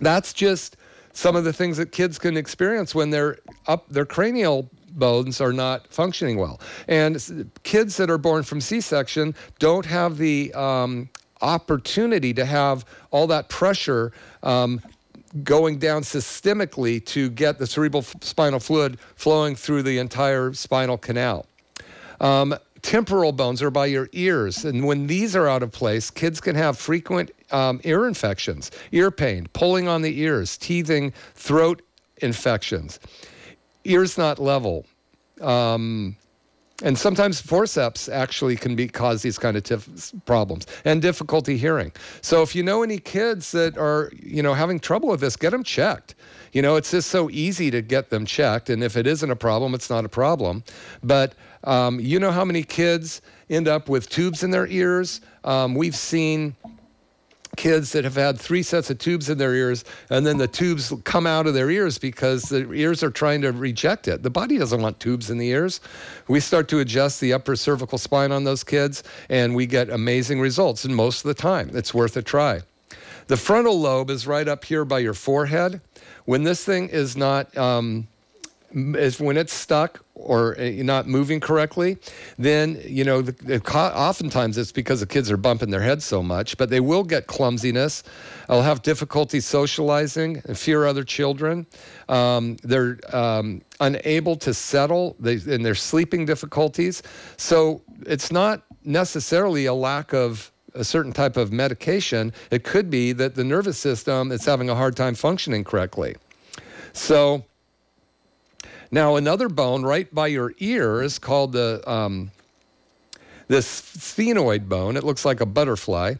[0.00, 0.76] that's just
[1.12, 5.52] some of the things that kids can experience when they're up their cranial bones are
[5.52, 6.60] not functioning well.
[6.88, 11.08] And kids that are born from C-section don't have the um,
[11.42, 14.80] opportunity to have all that pressure um,
[15.42, 21.46] going down systemically to get the cerebral spinal fluid flowing through the entire spinal canal.
[22.20, 26.40] Um, temporal bones are by your ears, and when these are out of place, kids
[26.40, 31.82] can have frequent um, ear infections, ear pain, pulling on the ears, teething throat
[32.18, 32.98] infections.
[33.84, 34.86] Ears not level.
[35.40, 36.16] Um,
[36.82, 41.92] and sometimes forceps actually can be cause these kind of tif- problems and difficulty hearing.
[42.20, 45.50] So if you know any kids that are, you know, having trouble with this, get
[45.50, 46.14] them checked.
[46.52, 48.70] You know, it's just so easy to get them checked.
[48.70, 50.64] And if it isn't a problem, it's not a problem.
[51.02, 51.34] But
[51.64, 55.20] um, you know how many kids end up with tubes in their ears?
[55.44, 56.56] Um, we've seen
[57.56, 60.92] kids that have had three sets of tubes in their ears and then the tubes
[61.04, 64.22] come out of their ears because the ears are trying to reject it.
[64.22, 65.80] The body doesn't want tubes in the ears.
[66.28, 70.40] We start to adjust the upper cervical spine on those kids and we get amazing
[70.40, 70.84] results.
[70.84, 72.62] And most of the time, it's worth a try.
[73.28, 75.80] The frontal lobe is right up here by your forehead.
[76.26, 78.06] When this thing is not, um,
[78.76, 81.96] is when it's stuck or uh, not moving correctly,
[82.38, 86.22] then you know the, the, oftentimes it's because the kids are bumping their heads so
[86.22, 86.58] much.
[86.58, 88.02] But they will get clumsiness.
[88.48, 91.66] They'll have difficulty socializing, and fear other children.
[92.08, 97.02] Um, they're um, unable to settle, they, and their sleeping difficulties.
[97.38, 102.32] So it's not necessarily a lack of a certain type of medication.
[102.50, 106.16] It could be that the nervous system is having a hard time functioning correctly.
[106.92, 107.44] So
[108.90, 112.30] now, another bone right by your ear is called the um,
[113.48, 114.96] this sphenoid bone.
[114.96, 116.14] It looks like a butterfly.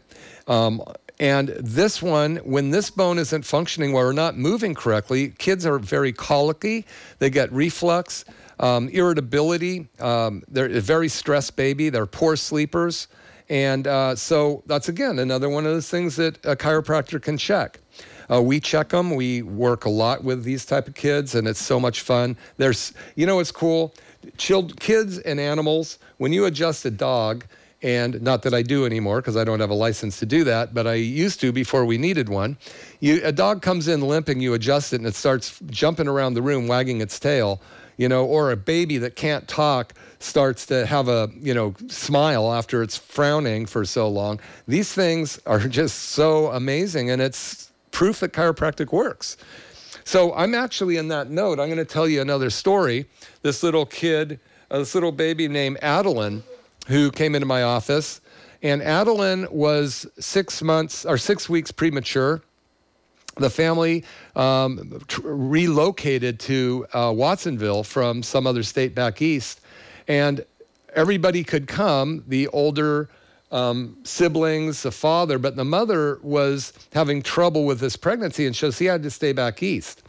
[0.47, 0.81] Um,
[1.19, 5.79] and this one, when this bone isn't functioning well or not moving correctly, kids are
[5.79, 6.85] very colicky.
[7.19, 8.23] They get reflux,
[8.59, 9.87] um, irritability.
[9.99, 11.89] Um, they're a very stressed baby.
[11.89, 13.07] They're poor sleepers.
[13.49, 17.79] And uh, so that's, again, another one of those things that a chiropractor can check.
[18.29, 19.15] Uh, we check them.
[19.15, 22.37] We work a lot with these type of kids, and it's so much fun.
[22.57, 23.93] There's, you know, it's cool.
[24.37, 25.99] Child, kids and animals.
[26.17, 27.45] When you adjust a dog,
[27.83, 30.73] and not that I do anymore because I don't have a license to do that,
[30.73, 32.57] but I used to before we needed one.
[32.99, 36.41] You, a dog comes in limping, you adjust it, and it starts jumping around the
[36.41, 37.61] room, wagging its tail.
[37.97, 42.53] you know, or a baby that can't talk starts to have a, you know, smile
[42.53, 44.39] after it's frowning for so long.
[44.67, 49.37] These things are just so amazing and it's proof that chiropractic works.
[50.03, 53.07] So I'm actually in that note, I'm going to tell you another story.
[53.41, 56.43] This little kid, uh, this little baby named Adeline,
[56.85, 58.21] who came into my office,
[58.61, 62.43] and Adeline was six months or six weeks premature
[63.37, 64.03] the family
[64.35, 69.59] um, tr- relocated to uh, Watsonville from some other state back east,
[70.07, 70.45] and
[70.93, 72.23] everybody could come.
[72.27, 73.09] The older
[73.51, 78.71] um, siblings, the father, but the mother was having trouble with this pregnancy, and so
[78.71, 80.03] she had to stay back east.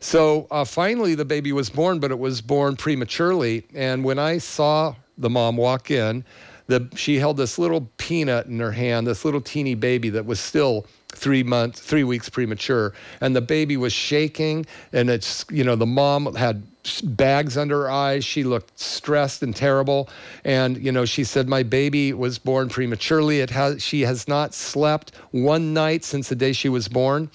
[0.00, 3.66] So uh, finally, the baby was born, but it was born prematurely.
[3.74, 6.24] And when I saw the mom walk in,
[6.66, 10.40] the, she held this little peanut in her hand, this little teeny baby that was
[10.40, 15.76] still three months, three weeks premature, and the baby was shaking, and it's you know
[15.76, 16.66] the mom had
[17.04, 18.24] bags under her eyes.
[18.24, 20.08] She looked stressed and terrible,
[20.44, 23.40] and you know she said my baby was born prematurely.
[23.40, 27.30] It has she has not slept one night since the day she was born.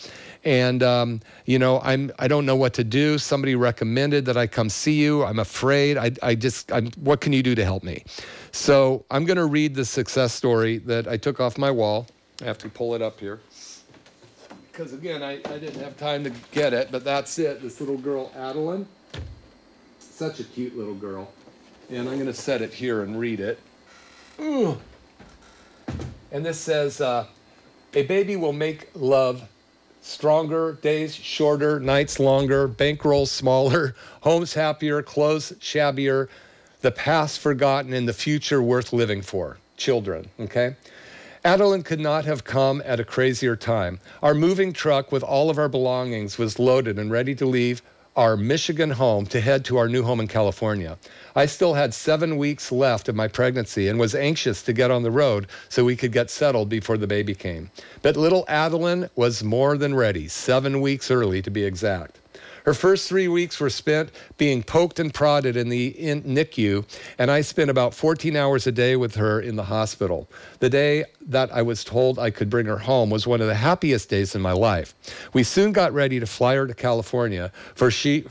[0.46, 3.18] And um, you know, I'm I don't know what to do.
[3.18, 5.24] Somebody recommended that I come see you.
[5.24, 5.98] I'm afraid.
[5.98, 8.04] I, I just I'm, what can you do to help me?
[8.52, 12.08] So I'm going to read the success story that I took off my wall.
[12.42, 13.42] I have to pull it up here
[14.80, 17.62] because again, I, I didn't have time to get it, but that's it.
[17.62, 18.88] This little girl, Adeline.
[20.20, 21.32] Such a cute little girl.
[21.90, 23.58] And I'm going to set it here and read it.
[24.42, 24.78] Ooh.
[26.34, 27.26] And this says, uh,
[27.94, 29.48] a baby will make love
[30.02, 36.28] stronger, days shorter, nights longer, bankrolls smaller, homes happier, clothes shabbier,
[36.82, 39.58] the past forgotten, and the future worth living for.
[39.78, 40.76] Children, okay?
[41.46, 44.02] Adeline could not have come at a crazier time.
[44.22, 47.82] Our moving truck with all of our belongings was loaded and ready to leave
[48.20, 50.98] our Michigan home to head to our new home in California.
[51.38, 55.04] I still had seven weeks left of my pregnancy and was anxious to get on
[55.04, 57.72] the road so we could get settled before the baby came.
[58.02, 62.20] But little Adeline was more than ready, seven weeks early to be exact.
[62.70, 66.86] Her first three weeks were spent being poked and prodded in the in NICU,
[67.18, 70.30] and I spent about 14 hours a day with her in the hospital.
[70.60, 73.56] The day that I was told I could bring her home was one of the
[73.56, 74.94] happiest days in my life.
[75.34, 78.26] We soon got ready to fly her to California, for she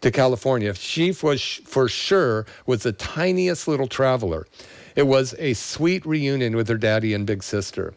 [0.00, 0.74] to California.
[0.74, 4.48] She was for sure was the tiniest little traveler.
[4.96, 7.94] It was a sweet reunion with her daddy and big sister.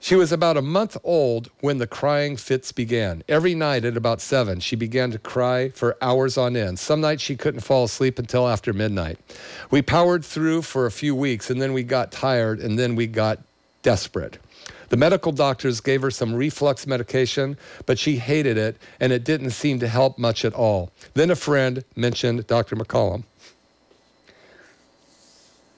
[0.00, 3.24] She was about a month old when the crying fits began.
[3.28, 6.78] Every night at about seven, she began to cry for hours on end.
[6.78, 9.18] Some nights she couldn't fall asleep until after midnight.
[9.70, 13.06] We powered through for a few weeks and then we got tired and then we
[13.08, 13.40] got
[13.82, 14.38] desperate.
[14.88, 19.50] The medical doctors gave her some reflux medication, but she hated it and it didn't
[19.50, 20.92] seem to help much at all.
[21.14, 22.76] Then a friend mentioned Dr.
[22.76, 23.24] McCollum.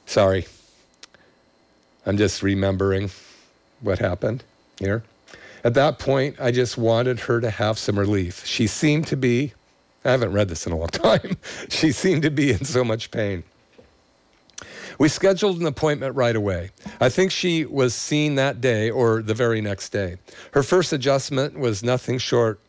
[0.04, 0.46] Sorry.
[2.04, 3.10] I'm just remembering
[3.80, 4.44] what happened
[4.78, 5.02] here.
[5.62, 8.46] At that point, I just wanted her to have some relief.
[8.46, 9.52] She seemed to be,
[10.04, 11.36] I haven't read this in a long time,
[11.68, 13.44] she seemed to be in so much pain.
[14.98, 16.70] We scheduled an appointment right away.
[17.00, 20.16] I think she was seen that day or the very next day.
[20.52, 22.60] Her first adjustment was nothing short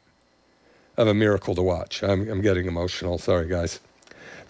[0.96, 2.04] of a miracle to watch.
[2.04, 3.18] I'm, I'm getting emotional.
[3.18, 3.82] Sorry, guys.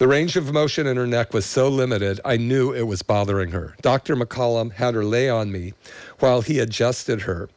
[0.02, 3.52] The range of motion in her neck was so limited, I knew it was bothering
[3.52, 3.76] her.
[3.82, 4.16] Dr.
[4.16, 5.74] McCollum had her lay on me
[6.18, 7.48] while he adjusted her.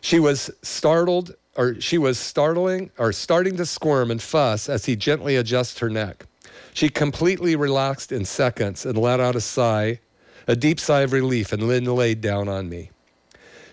[0.00, 4.96] She was startled, or she was startling, or starting to squirm and fuss as he
[4.96, 6.24] gently adjusted her neck.
[6.72, 10.00] She completely relaxed in seconds and let out a sigh,
[10.48, 12.90] a deep sigh of relief, and then laid down on me.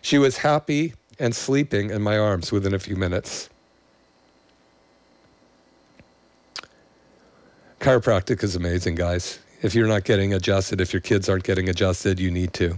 [0.02, 3.50] She was happy and sleeping in my arms within a few minutes.
[7.80, 9.40] Chiropractic is amazing, guys.
[9.62, 12.78] If you're not getting adjusted, if your kids aren't getting adjusted, you need to.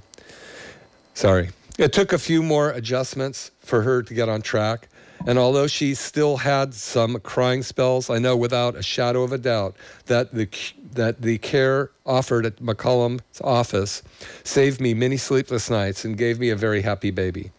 [1.15, 1.49] Sorry.
[1.79, 4.87] It took a few more adjustments for her to get on track.
[5.25, 9.39] And although she still had some crying spells, I know without a shadow of a
[9.39, 10.47] doubt that the,
[10.93, 14.03] that the care offered at McCollum's office
[14.43, 17.51] saved me many sleepless nights and gave me a very happy baby.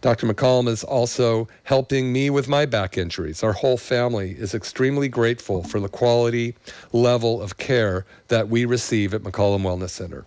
[0.00, 0.26] Dr.
[0.26, 3.42] McCollum is also helping me with my back injuries.
[3.42, 6.54] Our whole family is extremely grateful for the quality
[6.92, 10.24] level of care that we receive at McCollum Wellness Center.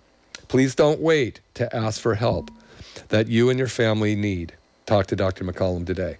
[0.49, 2.51] Please don't wait to ask for help
[3.07, 4.53] that you and your family need.
[4.85, 5.45] Talk to Dr.
[5.45, 6.17] McCollum today.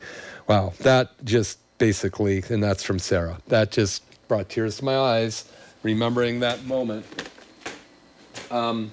[0.47, 5.51] Wow, that just basically, and that's from Sarah, that just brought tears to my eyes,
[5.83, 7.05] remembering that moment.
[8.49, 8.91] Um,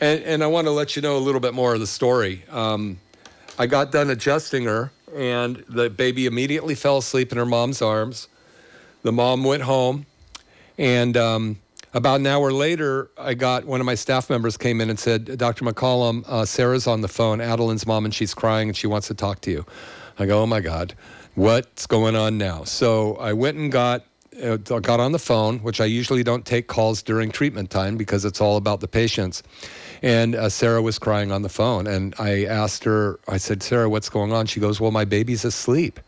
[0.00, 2.42] and, and I want to let you know a little bit more of the story.
[2.50, 2.98] Um,
[3.58, 8.28] I got done adjusting her, and the baby immediately fell asleep in her mom's arms.
[9.02, 10.06] the mom went home,
[10.78, 11.58] and um,
[11.92, 15.36] about an hour later, I got one of my staff members came in and said,
[15.36, 15.64] Dr.
[15.64, 19.14] McCollum, uh, Sarah's on the phone, Adeline's mom, and she's crying and she wants to
[19.14, 19.66] talk to you.
[20.18, 20.94] I go, oh my God,
[21.34, 22.64] what's going on now?
[22.64, 24.04] So I went and got
[24.42, 28.24] uh, got on the phone, which I usually don't take calls during treatment time because
[28.24, 29.42] it's all about the patients.
[30.02, 33.88] And uh, Sarah was crying on the phone, and I asked her, I said, Sarah,
[33.88, 34.46] what's going on?
[34.46, 36.00] She goes, Well, my baby's asleep.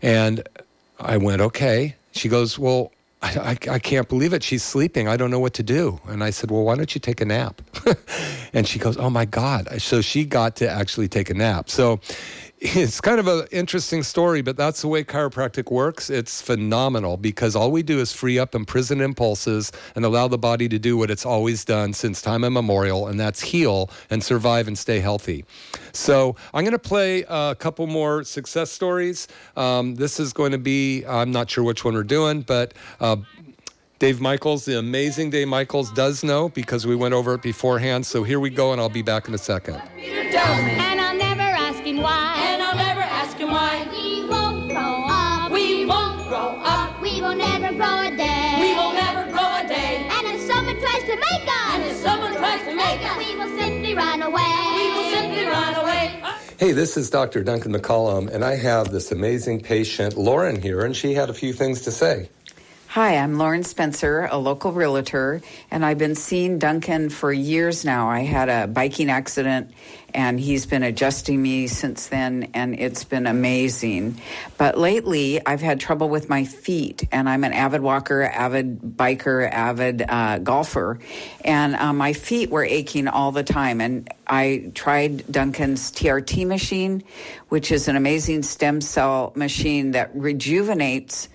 [0.00, 0.46] And
[0.98, 1.94] I went, Okay.
[2.12, 2.90] She goes, Well,
[3.22, 4.42] I, I, I, can't believe it.
[4.42, 5.06] She's sleeping.
[5.06, 6.00] I don't know what to do.
[6.08, 7.62] And I said, Well, why don't you take a nap?
[8.52, 9.80] and she goes, Oh my God.
[9.80, 11.70] So she got to actually take a nap.
[11.70, 12.00] So
[12.64, 16.08] it's kind of an interesting story, but that's the way chiropractic works.
[16.08, 20.68] It's phenomenal because all we do is free up imprisoned impulses and allow the body
[20.68, 24.78] to do what it's always done since time immemorial, and that's heal and survive and
[24.78, 25.44] stay healthy.
[25.92, 29.26] So I'm going to play a couple more success stories.
[29.56, 33.16] Um, this is going to be, I'm not sure which one we're doing, but uh,
[33.98, 38.06] Dave Michaels, the amazing Dave Michaels, does know because we went over it beforehand.
[38.06, 39.82] So here we go, and I'll be back in a second.
[39.98, 42.41] And I'll never ask him why.
[52.64, 54.72] Someone tries to make us, we will simply run away.
[54.74, 56.22] We will simply run away.
[56.58, 57.42] Hey, this is Dr.
[57.42, 61.52] Duncan McCollum, and I have this amazing patient, Lauren, here, and she had a few
[61.52, 62.28] things to say.
[62.92, 65.40] Hi, I'm Lauren Spencer, a local realtor,
[65.70, 68.10] and I've been seeing Duncan for years now.
[68.10, 69.70] I had a biking accident,
[70.12, 74.20] and he's been adjusting me since then, and it's been amazing.
[74.58, 79.50] But lately, I've had trouble with my feet, and I'm an avid walker, avid biker,
[79.50, 80.98] avid uh, golfer,
[81.46, 83.80] and uh, my feet were aching all the time.
[83.80, 87.04] And I tried Duncan's TRT machine,
[87.48, 91.30] which is an amazing stem cell machine that rejuvenates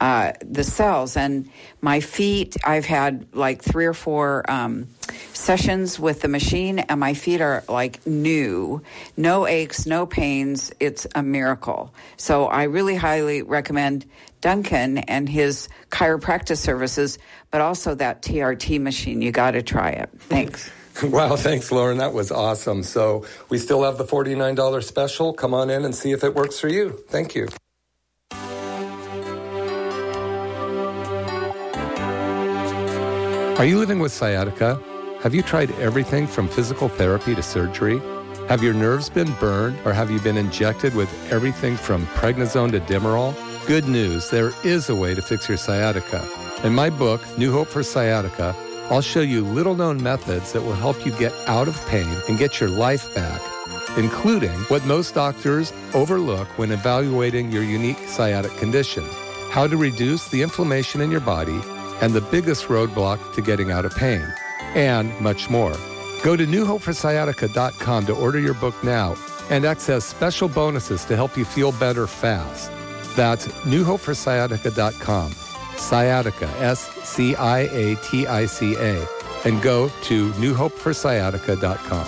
[0.00, 1.16] uh, the cells.
[1.16, 4.88] And my feet, I've had like three or four um,
[5.32, 8.82] sessions with the machine, and my feet are like new,
[9.16, 10.72] no aches, no pains.
[10.80, 11.94] It's a miracle.
[12.16, 14.06] So I really highly recommend
[14.40, 17.18] Duncan and his chiropractic services,
[17.50, 19.22] but also that TRT machine.
[19.22, 20.10] You got to try it.
[20.18, 20.70] Thanks.
[21.02, 21.98] Wow, thanks, Lauren.
[21.98, 22.82] That was awesome.
[22.82, 25.34] So we still have the $49 special.
[25.34, 27.04] Come on in and see if it works for you.
[27.10, 27.48] Thank you.
[33.58, 34.78] Are you living with sciatica?
[35.22, 37.98] Have you tried everything from physical therapy to surgery?
[38.50, 42.80] Have your nerves been burned or have you been injected with everything from prednisone to
[42.80, 43.34] Demerol?
[43.66, 46.22] Good news, there is a way to fix your sciatica.
[46.64, 48.54] In my book, New Hope for Sciatica,
[48.90, 52.36] I'll show you little known methods that will help you get out of pain and
[52.36, 53.40] get your life back,
[53.96, 59.04] including what most doctors overlook when evaluating your unique sciatic condition
[59.50, 61.58] how to reduce the inflammation in your body
[62.00, 64.26] and the biggest roadblock to getting out of pain,
[64.74, 65.74] and much more.
[66.22, 69.16] Go to newhopeforsciatica.com to order your book now
[69.50, 72.70] and access special bonuses to help you feel better fast.
[73.16, 75.32] That's newhopeforsciatica.com.
[75.76, 77.36] Sciatica, S-C-I-A-T-I-C-A.
[79.44, 82.06] And go to newhopeforsciatica.com.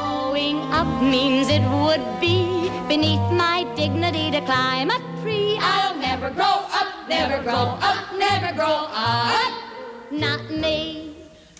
[0.00, 2.61] Growing up means it would be
[2.92, 5.56] beneath my dignity to climb a tree.
[5.62, 9.50] I'll never grow up, never grow up, never grow up.
[10.10, 11.16] Not me.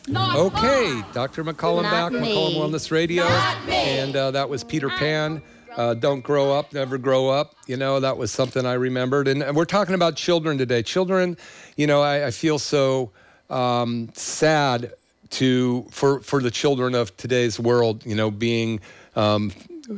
[0.06, 1.42] Not Okay, Dr.
[1.42, 2.34] McCollum Not back, me.
[2.34, 3.24] McCollum Wellness Radio.
[3.24, 3.72] Not me.
[3.72, 5.40] And uh, that was Peter Pan.
[5.74, 7.54] Uh, don't grow up, never grow up.
[7.66, 9.26] You know, that was something I remembered.
[9.26, 10.82] And, and we're talking about children today.
[10.82, 11.38] Children,
[11.78, 13.10] you know, I, I feel so
[13.48, 14.92] um, sad
[15.30, 18.04] to for for the children of today's world.
[18.04, 18.80] You know, being
[19.16, 19.50] um,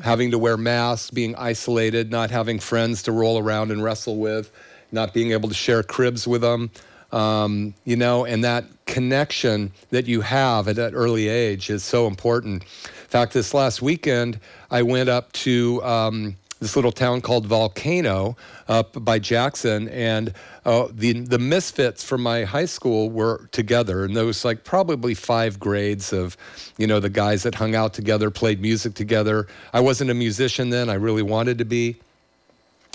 [0.03, 4.51] having to wear masks, being isolated, not having friends to roll around and wrestle with,
[4.93, 6.71] not being able to share cribs with them.
[7.13, 12.07] Um, you know, and that connection that you have at that early age is so
[12.07, 12.63] important.
[12.63, 18.37] In fact, this last weekend, I went up to um, this little town called Volcano
[18.69, 20.33] up by Jackson, and
[20.65, 25.15] uh, the the misfits from my high school were together, and there was like probably
[25.15, 26.37] five grades of,
[26.79, 29.47] you know, the guys that hung out together, played music together.
[29.73, 31.97] I wasn't a musician then; I really wanted to be.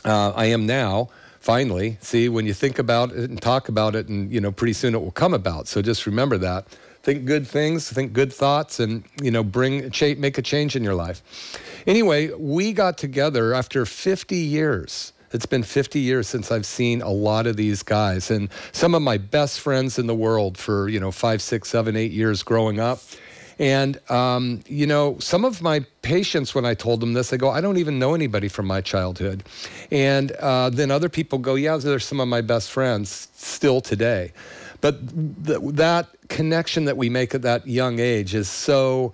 [0.04, 1.10] Uh, I am now.
[1.40, 4.74] Finally, see when you think about it and talk about it, and you know, pretty
[4.74, 5.68] soon it will come about.
[5.68, 6.68] So just remember that.
[7.02, 10.84] Think good things, think good thoughts, and you know, bring cha- make a change in
[10.84, 11.24] your life.
[11.88, 15.14] Anyway, we got together after 50 years.
[15.32, 19.02] It's been 50 years since I've seen a lot of these guys, and some of
[19.02, 22.80] my best friends in the world for you know five, six, seven, eight years growing
[22.80, 23.00] up.
[23.60, 27.50] And, um, you know, some of my patients, when I told them this, they go,
[27.50, 29.44] I don't even know anybody from my childhood.
[29.92, 34.32] And uh, then other people go, Yeah, they're some of my best friends still today.
[34.82, 35.00] But
[35.46, 39.14] th- that connection that we make at that young age is so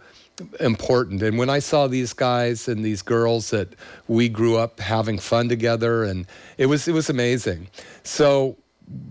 [0.60, 1.24] important.
[1.24, 3.70] And when I saw these guys and these girls that
[4.08, 7.70] we grew up having fun together, and it was it was amazing.
[8.04, 8.58] So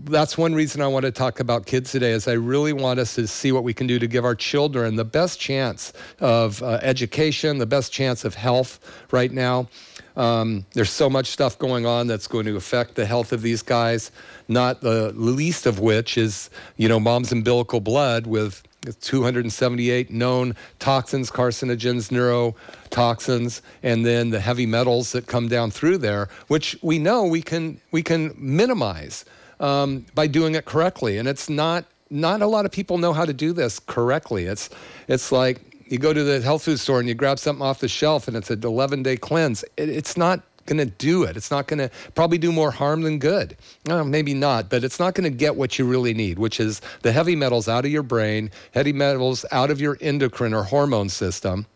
[0.05, 3.15] that's one reason I want to talk about kids today is I really want us
[3.15, 6.79] to see what we can do to give our children the best chance of uh,
[6.81, 8.79] education, the best chance of health
[9.11, 9.67] right now.
[10.15, 13.61] Um, there's so much stuff going on that's going to affect the health of these
[13.61, 14.11] guys,
[14.47, 18.63] not the least of which is, you know, mom's umbilical blood with
[18.93, 26.29] 278 known toxins, carcinogens, neurotoxins, and then the heavy metals that come down through there,
[26.47, 29.25] which we know we can we can minimize
[29.59, 31.17] um, by doing it correctly.
[31.17, 34.45] And it's not not a lot of people know how to do this correctly.
[34.45, 34.69] It's
[35.07, 37.87] it's like you go to the health food store and you grab something off the
[37.87, 39.63] shelf and it's an 11 day cleanse.
[39.77, 41.37] It, it's not going to do it.
[41.37, 43.55] It's not going to probably do more harm than good.
[43.87, 46.81] No, maybe not, but it's not going to get what you really need, which is
[47.03, 51.09] the heavy metals out of your brain, heavy metals out of your endocrine or hormone
[51.09, 51.67] system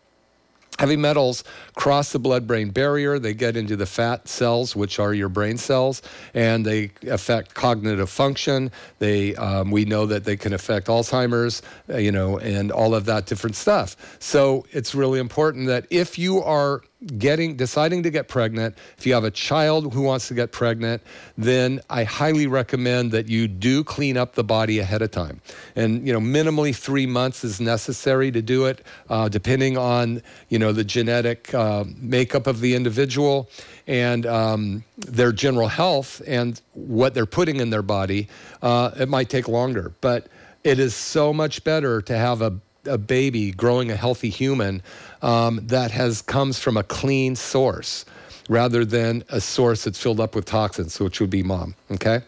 [0.80, 1.44] Heavy metals
[1.76, 3.18] cross the blood brain barrier.
[3.18, 6.00] They get into the fat cells, which are your brain cells,
[6.32, 8.72] and they affect cognitive function.
[8.98, 11.60] They, um, we know that they can affect Alzheimer's,
[11.90, 14.16] uh, you know, and all of that different stuff.
[14.20, 16.80] So it's really important that if you are
[17.16, 18.76] getting deciding to get pregnant.
[18.98, 21.02] If you have a child who wants to get pregnant
[21.38, 25.40] then i highly recommend that you do clean up the body ahead of time.
[25.76, 30.58] And you know minimally three months is necessary to do it uh, depending on you
[30.58, 33.48] know the genetic uh, makeup of the individual
[33.86, 38.28] and um, their general health and what they're putting in their body.
[38.62, 40.28] Uh, it might take longer but
[40.62, 44.82] it is so much better to have a, a baby growing a healthy human
[45.22, 48.04] um, that has comes from a clean source
[48.48, 51.74] rather than a source that's filled up with toxins, which would be mom.
[51.90, 52.22] Okay.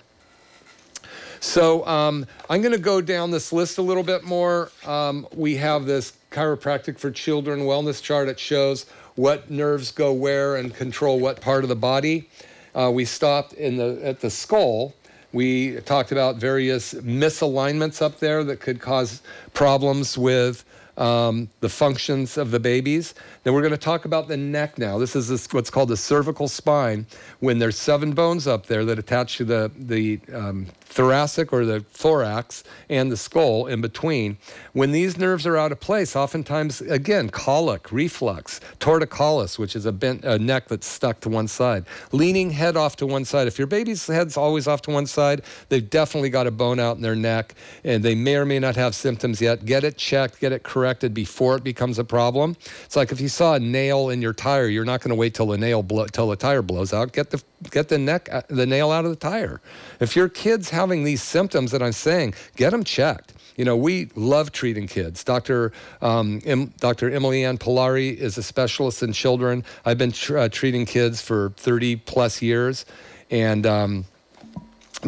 [1.40, 4.70] So um, I'm going to go down this list a little bit more.
[4.86, 8.28] Um, we have this chiropractic for children wellness chart.
[8.28, 8.86] It shows
[9.16, 12.28] what nerves go where and control what part of the body.
[12.76, 14.94] Uh, we stopped in the at the skull.
[15.32, 19.20] We talked about various misalignments up there that could cause
[19.52, 20.64] problems with
[20.96, 23.14] um, the functions of the babies.
[23.44, 24.98] Then we're going to talk about the neck now.
[24.98, 27.06] This is this, what's called the cervical spine.
[27.40, 31.80] When there's seven bones up there that attach to the, the um, thoracic or the
[31.80, 34.36] thorax and the skull in between.
[34.72, 39.92] When these nerves are out of place, oftentimes, again, colic, reflux, torticollis, which is a,
[39.92, 43.48] bent, a neck that's stuck to one side, leaning head off to one side.
[43.48, 46.96] If your baby's head's always off to one side, they've definitely got a bone out
[46.96, 49.64] in their neck, and they may or may not have symptoms yet.
[49.64, 52.56] Get it checked, get it corrected before it becomes a problem.
[52.84, 55.32] It's like if you saw a nail in your tire, you're not going to wait
[55.32, 57.12] till the nail blow, till the tire blows out.
[57.12, 59.60] Get the get the neck uh, the nail out of the tire.
[60.00, 63.32] If your kids having these symptoms that I'm saying, get them checked.
[63.56, 65.22] You know, we love treating kids.
[65.22, 65.70] Dr.
[66.00, 66.40] Um,
[66.80, 67.10] Dr.
[67.10, 69.62] Emily Ann Polari is a specialist in children.
[69.84, 72.86] I've been tr- uh, treating kids for 30 plus years,
[73.30, 74.04] and um,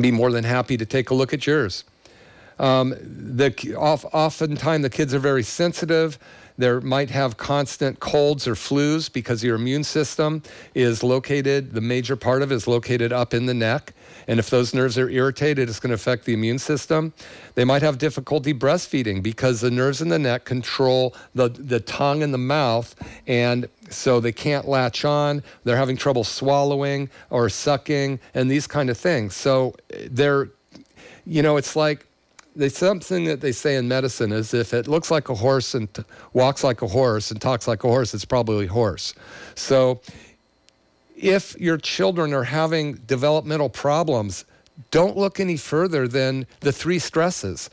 [0.00, 1.82] be more than happy to take a look at yours.
[2.58, 6.18] Um, the, off, oftentimes the kids are very sensitive.
[6.56, 10.42] There might have constant colds or flus because your immune system
[10.72, 13.92] is located, the major part of it is located up in the neck.
[14.28, 17.12] And if those nerves are irritated, it's going to affect the immune system.
[17.56, 22.22] They might have difficulty breastfeeding because the nerves in the neck control the, the tongue
[22.22, 22.94] and the mouth.
[23.26, 25.42] And so they can't latch on.
[25.64, 29.34] They're having trouble swallowing or sucking and these kind of things.
[29.34, 29.74] So
[30.08, 30.50] they're,
[31.26, 32.06] you know, it's like
[32.56, 35.92] there's something that they say in medicine is if it looks like a horse and
[35.92, 39.14] t- walks like a horse and talks like a horse, it's probably horse.
[39.54, 40.00] So
[41.16, 44.44] if your children are having developmental problems,
[44.90, 47.70] don't look any further than the three stresses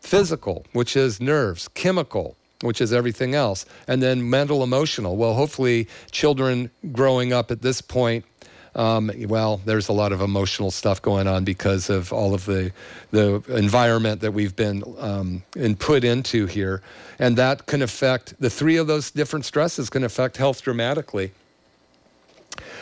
[0.00, 5.16] physical, which is nerves, chemical, which is everything else, and then mental, emotional.
[5.16, 8.24] Well, hopefully, children growing up at this point
[8.74, 12.72] um, well, there's a lot of emotional stuff going on because of all of the
[13.10, 15.42] the environment that we've been um,
[15.78, 16.82] put into here,
[17.18, 21.32] and that can affect the three of those different stresses can affect health dramatically.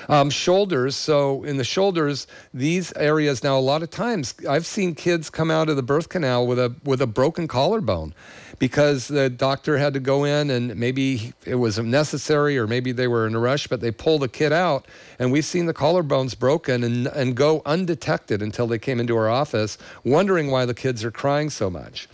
[0.09, 0.97] Um, shoulders.
[0.97, 5.51] So in the shoulders, these areas now a lot of times I've seen kids come
[5.51, 8.15] out of the birth canal with a with a broken collarbone
[8.59, 13.09] because the doctor had to go in and maybe it was necessary or maybe they
[13.09, 14.87] were in a rush, but they pull the kid out
[15.19, 19.29] and we've seen the collarbones broken and, and go undetected until they came into our
[19.29, 22.09] office, wondering why the kids are crying so much.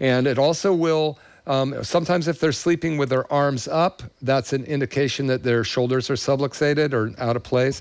[0.00, 1.18] And it also will
[1.48, 6.10] Um, sometimes, if they're sleeping with their arms up, that's an indication that their shoulders
[6.10, 7.80] are subluxated or out of place.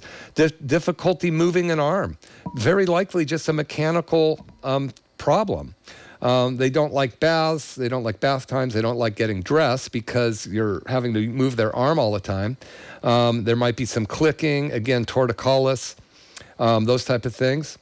[0.65, 2.17] difficulty moving an arm,
[2.55, 5.75] very likely just a mechanical um, problem.
[6.21, 7.75] Um, they don't like baths.
[7.75, 8.73] They don't like bath times.
[8.73, 12.57] They don't like getting dressed because you're having to move their arm all the time.
[13.03, 15.95] Um, there might be some clicking, again, torticollis,
[16.57, 17.77] um, those type of things.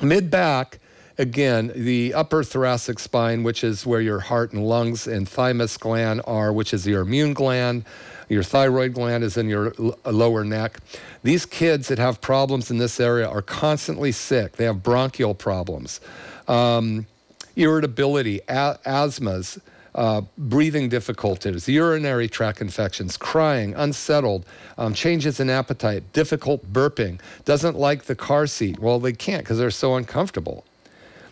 [0.00, 0.78] Mid back,
[1.18, 6.20] again, the upper thoracic spine, which is where your heart and lungs and thymus gland
[6.26, 7.84] are, which is your immune gland.
[8.28, 10.78] Your thyroid gland is in your l- lower neck.
[11.22, 14.56] These kids that have problems in this area are constantly sick.
[14.56, 16.00] They have bronchial problems,
[16.48, 17.06] um,
[17.54, 19.60] irritability, a- asthmas,
[19.94, 24.44] uh, breathing difficulties, urinary tract infections, crying, unsettled,
[24.76, 28.78] um, changes in appetite, difficult burping, doesn't like the car seat.
[28.78, 30.64] Well, they can't because they're so uncomfortable.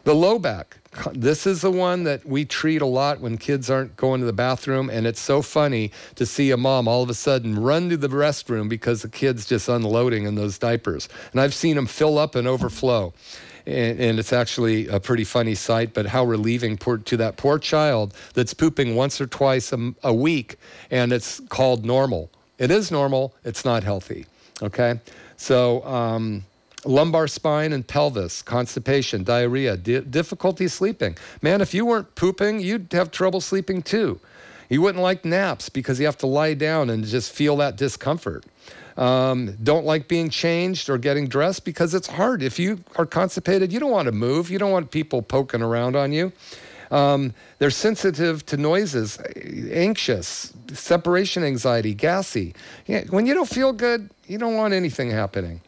[0.04, 0.76] The low back.
[1.12, 4.34] This is the one that we treat a lot when kids aren't going to the
[4.34, 4.90] bathroom.
[4.90, 8.08] And it's so funny to see a mom all of a sudden run to the
[8.08, 11.08] restroom because the kid's just unloading in those diapers.
[11.32, 13.14] And I've seen them fill up and overflow.
[13.66, 17.58] And, and, it's actually a pretty funny sight, but how relieving poor, to that poor
[17.58, 20.58] child that's pooping once or twice a, a week
[20.90, 22.30] and it's called normal.
[22.58, 24.26] It is normal, it's not healthy.
[24.62, 25.00] Okay?
[25.38, 26.44] So, um,
[26.84, 31.16] lumbar spine and pelvis, constipation, diarrhea, di- difficulty sleeping.
[31.42, 34.20] Man, if you weren't pooping, you'd have trouble sleeping too.
[34.68, 38.44] You wouldn't like naps because you have to lie down and just feel that discomfort.
[38.96, 42.42] Um, don't like being changed or getting dressed because it's hard.
[42.42, 44.50] If you are constipated, you don't want to move.
[44.50, 46.32] You don't want people poking around on you.
[46.90, 49.18] Um, they're sensitive to noises,
[49.72, 52.54] anxious, separation anxiety, gassy.
[53.10, 55.60] When you don't feel good, you don't want anything happening.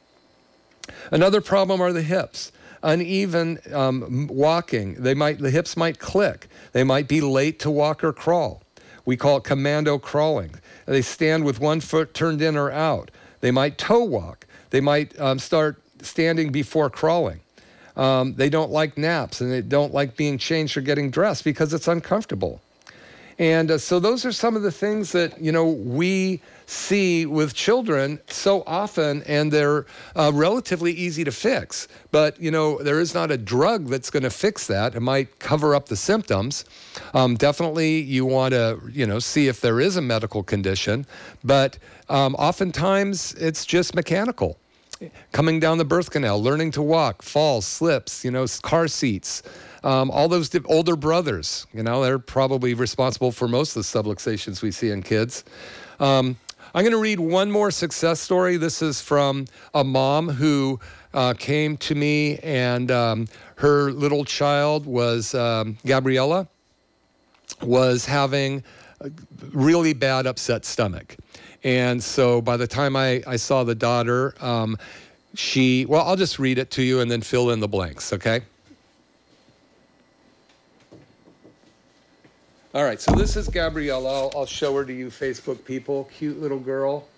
[1.11, 2.53] Another problem are the hips.
[2.83, 4.95] Uneven um, walking.
[4.95, 6.49] They might the hips might click.
[6.73, 8.63] They might be late to walk or crawl.
[9.05, 10.57] We call it commando crawling.
[10.85, 13.11] They stand with one foot turned in or out.
[13.41, 14.47] They might toe walk.
[14.71, 17.41] They might um, start standing before crawling.
[17.97, 21.73] Um, they don't like naps and they don't like being changed or getting dressed because
[21.73, 22.61] it's uncomfortable.
[23.39, 27.55] And uh, so those are some of the things that, you know, we see with
[27.55, 31.89] children so often, and they're uh, relatively easy to fix.
[32.11, 34.95] But, you know, there is not a drug that's going to fix that.
[34.95, 36.65] It might cover up the symptoms.
[37.15, 41.07] Um, definitely, you want to, you know, see if there is a medical condition.
[41.45, 44.59] But um, oftentimes, it's just mechanical
[45.33, 49.43] coming down the birth canal, learning to walk, falls, slips, you know, car seats,
[49.85, 54.63] um, all those older brothers, you know, they're probably responsible for most of the subluxations
[54.63, 55.45] we see in kids.
[56.01, 56.37] Um,
[56.77, 58.59] I'm going to read one more success story.
[58.59, 60.79] This is from a mom who
[61.15, 66.47] uh, came to me, and um, her little child was um, Gabriella,
[67.63, 68.63] was having
[69.53, 71.17] really bad upset stomach.
[71.65, 74.77] And so by the time I, I saw the daughter, um,
[75.33, 78.43] she, well, I'll just read it to you and then fill in the blanks, okay?
[82.77, 84.25] All right, so this is Gabriella.
[84.25, 86.11] I'll, I'll, show her to you, Facebook people.
[86.15, 87.09] Cute little girl.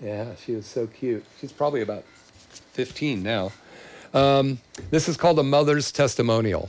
[0.00, 1.24] Yeah, she was so cute.
[1.40, 2.02] She's probably about
[2.72, 3.52] 15 now.
[4.12, 4.58] Um,
[4.90, 6.68] this is called a mother's testimonial.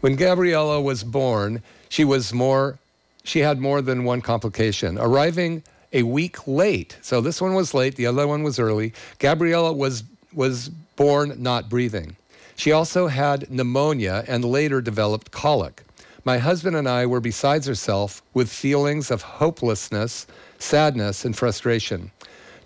[0.00, 2.80] When Gabriella was born, she was more,
[3.22, 4.98] she had more than one complication.
[4.98, 8.94] Arriving a week late, so this one was late, the other one was early.
[9.20, 12.16] Gabriella was was born not breathing.
[12.56, 15.82] She also had pneumonia and later developed colic.
[16.24, 20.26] My husband and I were besides ourselves with feelings of hopelessness,
[20.58, 22.12] sadness, and frustration.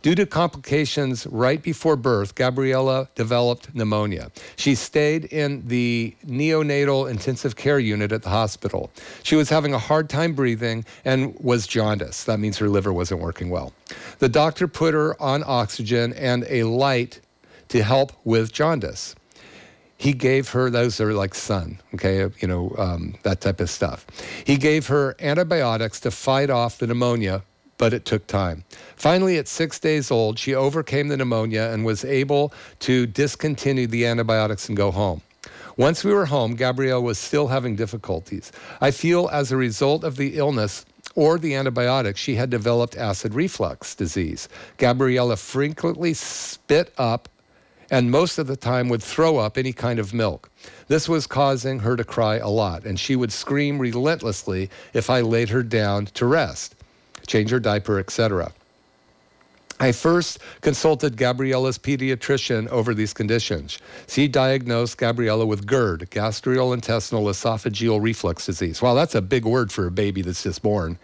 [0.01, 4.31] Due to complications right before birth, Gabriella developed pneumonia.
[4.55, 8.93] She stayed in the neonatal intensive care unit at the hospital.
[9.25, 12.27] She was having a hard time breathing and was jaundiced.
[12.27, 13.73] That means her liver wasn't working well.
[14.21, 17.21] The doctor put her on oxygen and a light
[17.71, 19.17] to help with jaundice
[19.99, 24.07] he gave her those are like sun okay you know um, that type of stuff.
[24.45, 27.43] He gave her antibiotics to fight off the pneumonia
[27.77, 28.65] but it took time.
[28.97, 34.07] Finally at six days old she overcame the pneumonia and was able to discontinue the
[34.07, 35.21] antibiotics and go home.
[35.77, 38.51] Once we were home gabrielle was still having difficulties.
[38.81, 43.35] I feel as a result of the illness or the antibiotics, she had developed acid
[43.35, 44.49] reflux disease.
[44.77, 47.29] Gabriella frequently spit up
[47.91, 50.51] and most of the time would throw up any kind of milk.
[50.89, 55.21] This was causing her to cry a lot, and she would scream relentlessly if I
[55.21, 56.75] laid her down to rest,
[57.27, 58.53] change her diaper, etc.
[59.81, 63.79] I first consulted Gabriella's pediatrician over these conditions.
[64.09, 68.83] She diagnosed Gabriella with GERD, gastrointestinal esophageal reflux disease.
[68.83, 70.99] Wow, that's a big word for a baby that's just born.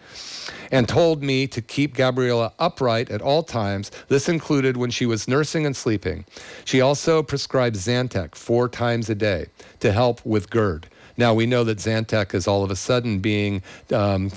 [0.75, 3.93] And told me to keep Gabriella upright at all times.
[4.09, 6.25] This included when she was nursing and sleeping.
[6.64, 9.47] She also prescribed Zantac four times a day
[9.79, 10.89] to help with GERD.
[11.16, 13.62] Now, we know that Zantac is all of a sudden being
[13.93, 14.33] um,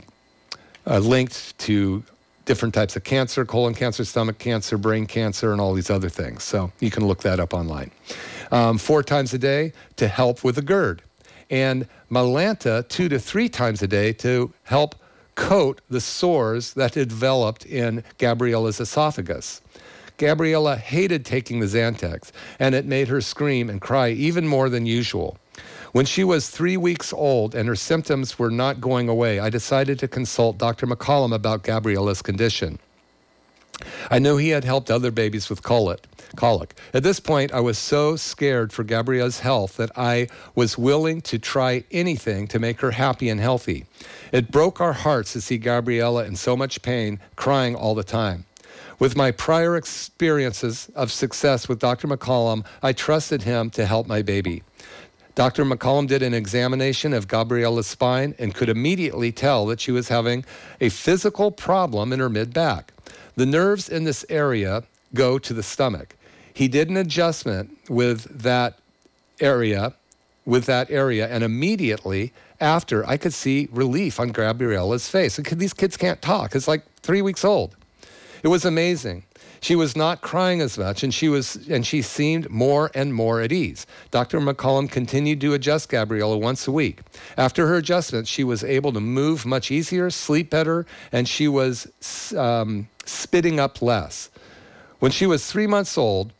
[0.86, 2.04] uh, linked to
[2.46, 6.44] different types of cancer colon cancer, stomach cancer, brain cancer, and all these other things.
[6.44, 7.90] So you can look that up online.
[8.52, 11.02] Um, four times a day to help with the GERD,
[11.50, 14.96] and Mylanta two to three times a day to help
[15.38, 19.62] coat the sores that had developed in Gabriella's esophagus.
[20.18, 24.86] Gabriella hated taking the Zantacs, and it made her scream and cry even more than
[24.86, 25.38] usual.
[25.94, 30.00] When she was three weeks old and her symptoms were not going away, I decided
[30.00, 30.88] to consult Dr.
[30.88, 32.80] McCollum about Gabriella's condition.
[34.10, 36.08] I knew he had helped other babies with colic.
[36.36, 36.76] colic.
[36.94, 41.38] At this point, I was so scared for Gabriella's health that I was willing to
[41.38, 43.86] try anything to make her happy and healthy.
[44.32, 48.46] It broke our hearts to see Gabriella in so much pain, crying all the time.
[49.00, 52.08] With my prior experiences of success with Dr.
[52.08, 54.64] McCollum, I trusted him to help my baby.
[55.36, 55.66] Dr.
[55.66, 60.44] McCollum did an examination of Gabriella's spine and could immediately tell that she was having
[60.82, 62.92] a physical problem in her mid back.
[63.36, 66.16] The nerves in this area go to the stomach.
[66.52, 68.80] He did an adjustment with that
[69.40, 69.94] area,
[70.44, 75.38] with that area, and immediately after, I could see relief on Gabriella's face.
[75.38, 76.56] And These kids can't talk.
[76.56, 77.76] It's like three weeks old.
[78.44, 79.24] It was amazing.
[79.60, 83.42] She was not crying as much, and she was, and she seemed more and more
[83.42, 83.88] at ease.
[84.12, 84.40] Dr.
[84.40, 87.02] McCollum continued to adjust Gabriella once a week.
[87.38, 91.88] After her adjustment, she was able to move much easier, sleep better, and she was
[92.38, 94.30] um, spitting up less.
[95.00, 96.34] When she was three months old,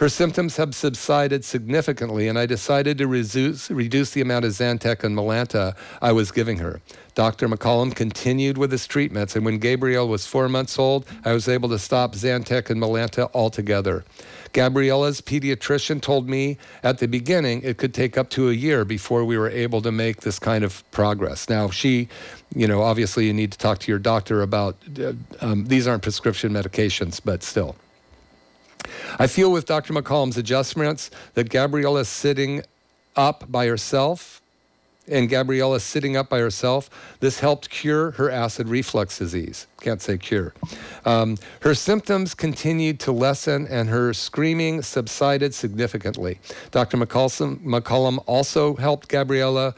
[0.00, 5.04] her symptoms have subsided significantly, and I decided to reduce, reduce the amount of Zantac
[5.04, 6.80] and Mylanta I was giving her.
[7.14, 7.46] Dr.
[7.50, 11.68] McCollum continued with his treatments, and when Gabrielle was four months old, I was able
[11.68, 14.06] to stop Zantac and Mylanta altogether.
[14.54, 19.26] Gabriella's pediatrician told me at the beginning it could take up to a year before
[19.26, 21.50] we were able to make this kind of progress.
[21.50, 22.08] Now, she,
[22.54, 26.02] you know, obviously you need to talk to your doctor about uh, um, these aren't
[26.02, 27.76] prescription medications, but still.
[29.18, 29.92] I feel with Dr.
[29.92, 32.62] McCollum's adjustments that Gabriella sitting
[33.16, 34.40] up by herself
[35.08, 36.88] and Gabriella sitting up by herself.
[37.20, 39.66] This helped cure her acid reflux disease.
[39.80, 40.54] Can't say cure.
[41.04, 46.38] Um, her symptoms continued to lessen and her screaming subsided significantly.
[46.70, 46.96] Dr.
[46.96, 49.74] McCollum also helped Gabriella,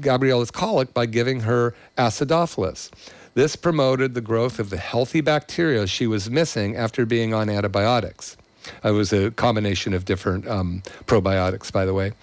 [0.00, 2.90] Gabriella's colic by giving her acidophilus.
[3.38, 8.36] This promoted the growth of the healthy bacteria she was missing after being on antibiotics.
[8.82, 12.14] It was a combination of different um, probiotics, by the way.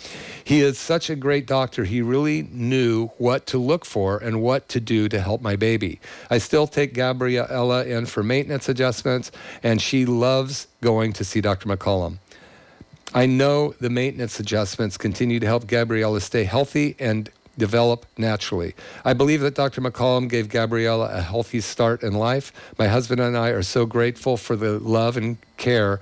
[0.44, 1.86] He is such a great doctor.
[1.86, 6.02] He really knew what to look for and what to do to help my baby.
[6.30, 9.32] I still take Gabriella in for maintenance adjustments,
[9.64, 11.70] and she loves going to see Dr.
[11.70, 12.18] McCollum.
[13.14, 18.76] I know the maintenance adjustments continue to help Gabriella stay healthy and develop naturally.
[19.04, 19.82] I believe that Dr.
[19.82, 22.52] McCollum gave Gabriella a healthy start in life.
[22.78, 26.00] My husband and I are so grateful for the love and care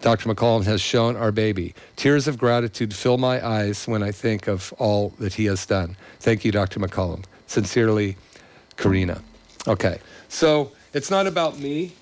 [0.00, 0.28] Dr.
[0.28, 1.74] McCollum has shown our baby.
[1.96, 5.96] Tears of gratitude fill my eyes when I think of all that he has done.
[6.20, 6.80] Thank you, Dr.
[6.80, 7.24] McCollum.
[7.46, 8.16] Sincerely,
[8.76, 9.22] Karina.
[9.66, 9.98] Okay,
[10.28, 11.92] so it's not about me.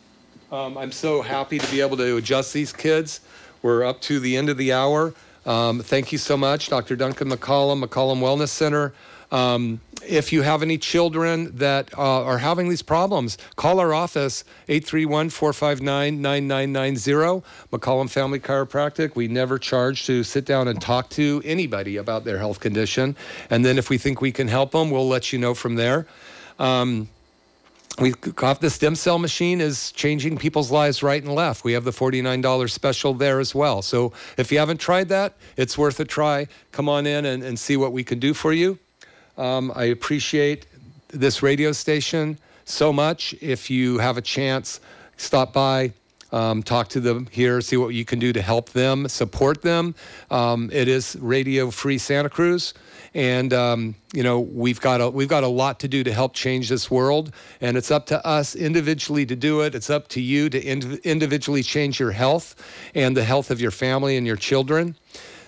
[0.53, 3.21] Um, I'm so happy to be able to adjust these kids.
[3.63, 5.15] We're up to the end of the hour.
[5.47, 6.97] Um, thank you so much, Dr.
[6.97, 8.93] Duncan McCollum, McCollum Wellness Center.
[9.31, 14.45] Um, if you have any children that uh, are having these problems, call our office
[14.69, 17.47] 831 459 9990.
[17.73, 19.17] McCollum Family Chiropractic.
[19.17, 23.17] We never charge to sit down and talk to anybody about their health condition.
[23.51, 26.07] And then if we think we can help them, we'll let you know from there.
[26.59, 27.09] Um,
[27.99, 31.65] We've got the stem cell machine is changing people's lives right and left.
[31.65, 33.81] We have the $49 special there as well.
[33.81, 36.49] So if you haven't tried that, it's worth a try.
[36.73, 38.79] Come on in and, and see what we can do for you.
[39.39, 40.67] Um, I appreciate
[41.09, 43.35] this radio station so much.
[43.41, 44.81] If you have a chance,
[45.17, 45.93] stop by,
[46.33, 49.95] um, talk to them here, see what you can do to help them, support them.
[50.31, 52.75] Um, it is Radio Free Santa Cruz,
[53.17, 56.35] and um, you know we've got a we've got a lot to do to help
[56.35, 59.75] change this world, and it's up to us individually to do it.
[59.75, 62.55] It's up to you to ind- individually change your health
[62.95, 64.97] and the health of your family and your children.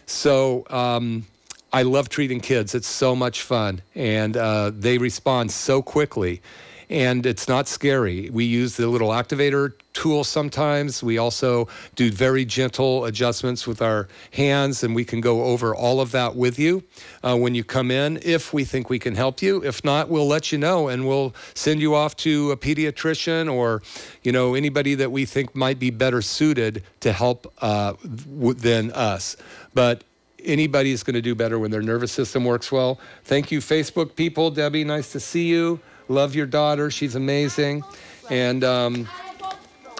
[0.07, 1.27] So um,
[1.71, 2.75] I love treating kids.
[2.75, 6.41] It's so much fun, and uh, they respond so quickly.
[6.91, 8.31] and it's not scary.
[8.31, 11.03] We use the little activator tool sometimes.
[11.03, 16.01] We also do very gentle adjustments with our hands, and we can go over all
[16.01, 16.85] of that with you
[17.25, 19.65] uh, when you come in if we think we can help you.
[19.65, 23.83] If not, we'll let you know and we'll send you off to a pediatrician or,
[24.23, 29.37] you know, anybody that we think might be better suited to help uh, than us.
[29.75, 30.05] But
[30.45, 33.01] anybody is going to do better when their nervous system works well.
[33.25, 34.53] Thank you, Facebook people.
[34.53, 35.81] Debbie, nice to see you.
[36.07, 36.89] Love your daughter.
[36.89, 37.83] She's amazing.
[38.31, 39.09] And um,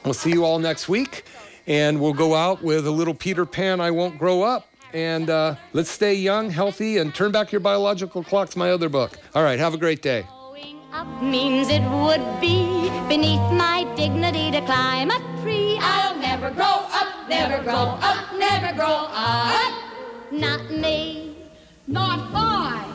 [0.09, 1.25] we'll see you all next week.
[1.67, 4.67] And we'll go out with a little Peter Pan, I Won't Grow Up.
[4.95, 9.19] And uh, let's stay young, healthy, and turn back your biological clocks, my other book.
[9.35, 10.25] All right, have a great day.
[10.31, 15.77] Growing up means it would be beneath my dignity to climb a tree.
[15.79, 19.75] I'll never grow up, never grow up, never grow up.
[20.33, 21.37] Not me,
[21.87, 22.87] Not I,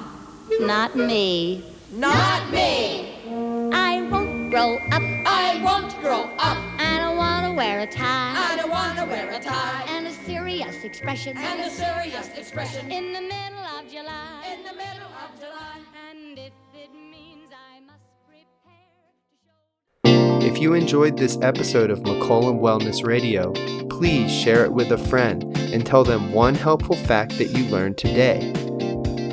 [0.59, 1.64] not me.
[1.91, 3.72] not me.
[3.72, 4.22] I won't
[4.53, 5.01] grow up.
[5.25, 6.57] I won't grow up.
[6.77, 9.83] I don't want to wear a tie I don't want to wear a tie.
[9.87, 14.43] and a serious expression And a serious expression in, in the middle of July.
[14.53, 15.79] in the middle of July.
[16.07, 19.09] And if it means I must prepare
[20.37, 20.45] to show.
[20.45, 23.53] If you enjoyed this episode of McCollum Wellness Radio,
[23.87, 27.97] please share it with a friend and tell them one helpful fact that you learned
[27.97, 28.53] today.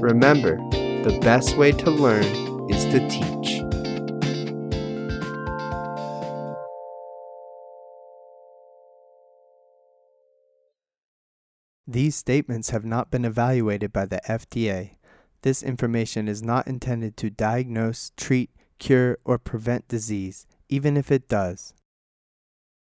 [0.01, 0.57] Remember,
[1.05, 2.25] the best way to learn
[2.71, 3.61] is to teach.
[11.93, 14.93] These statements have not been evaluated by the FDA.
[15.43, 21.27] This information is not intended to diagnose, treat, cure, or prevent disease, even if it
[21.27, 21.75] does.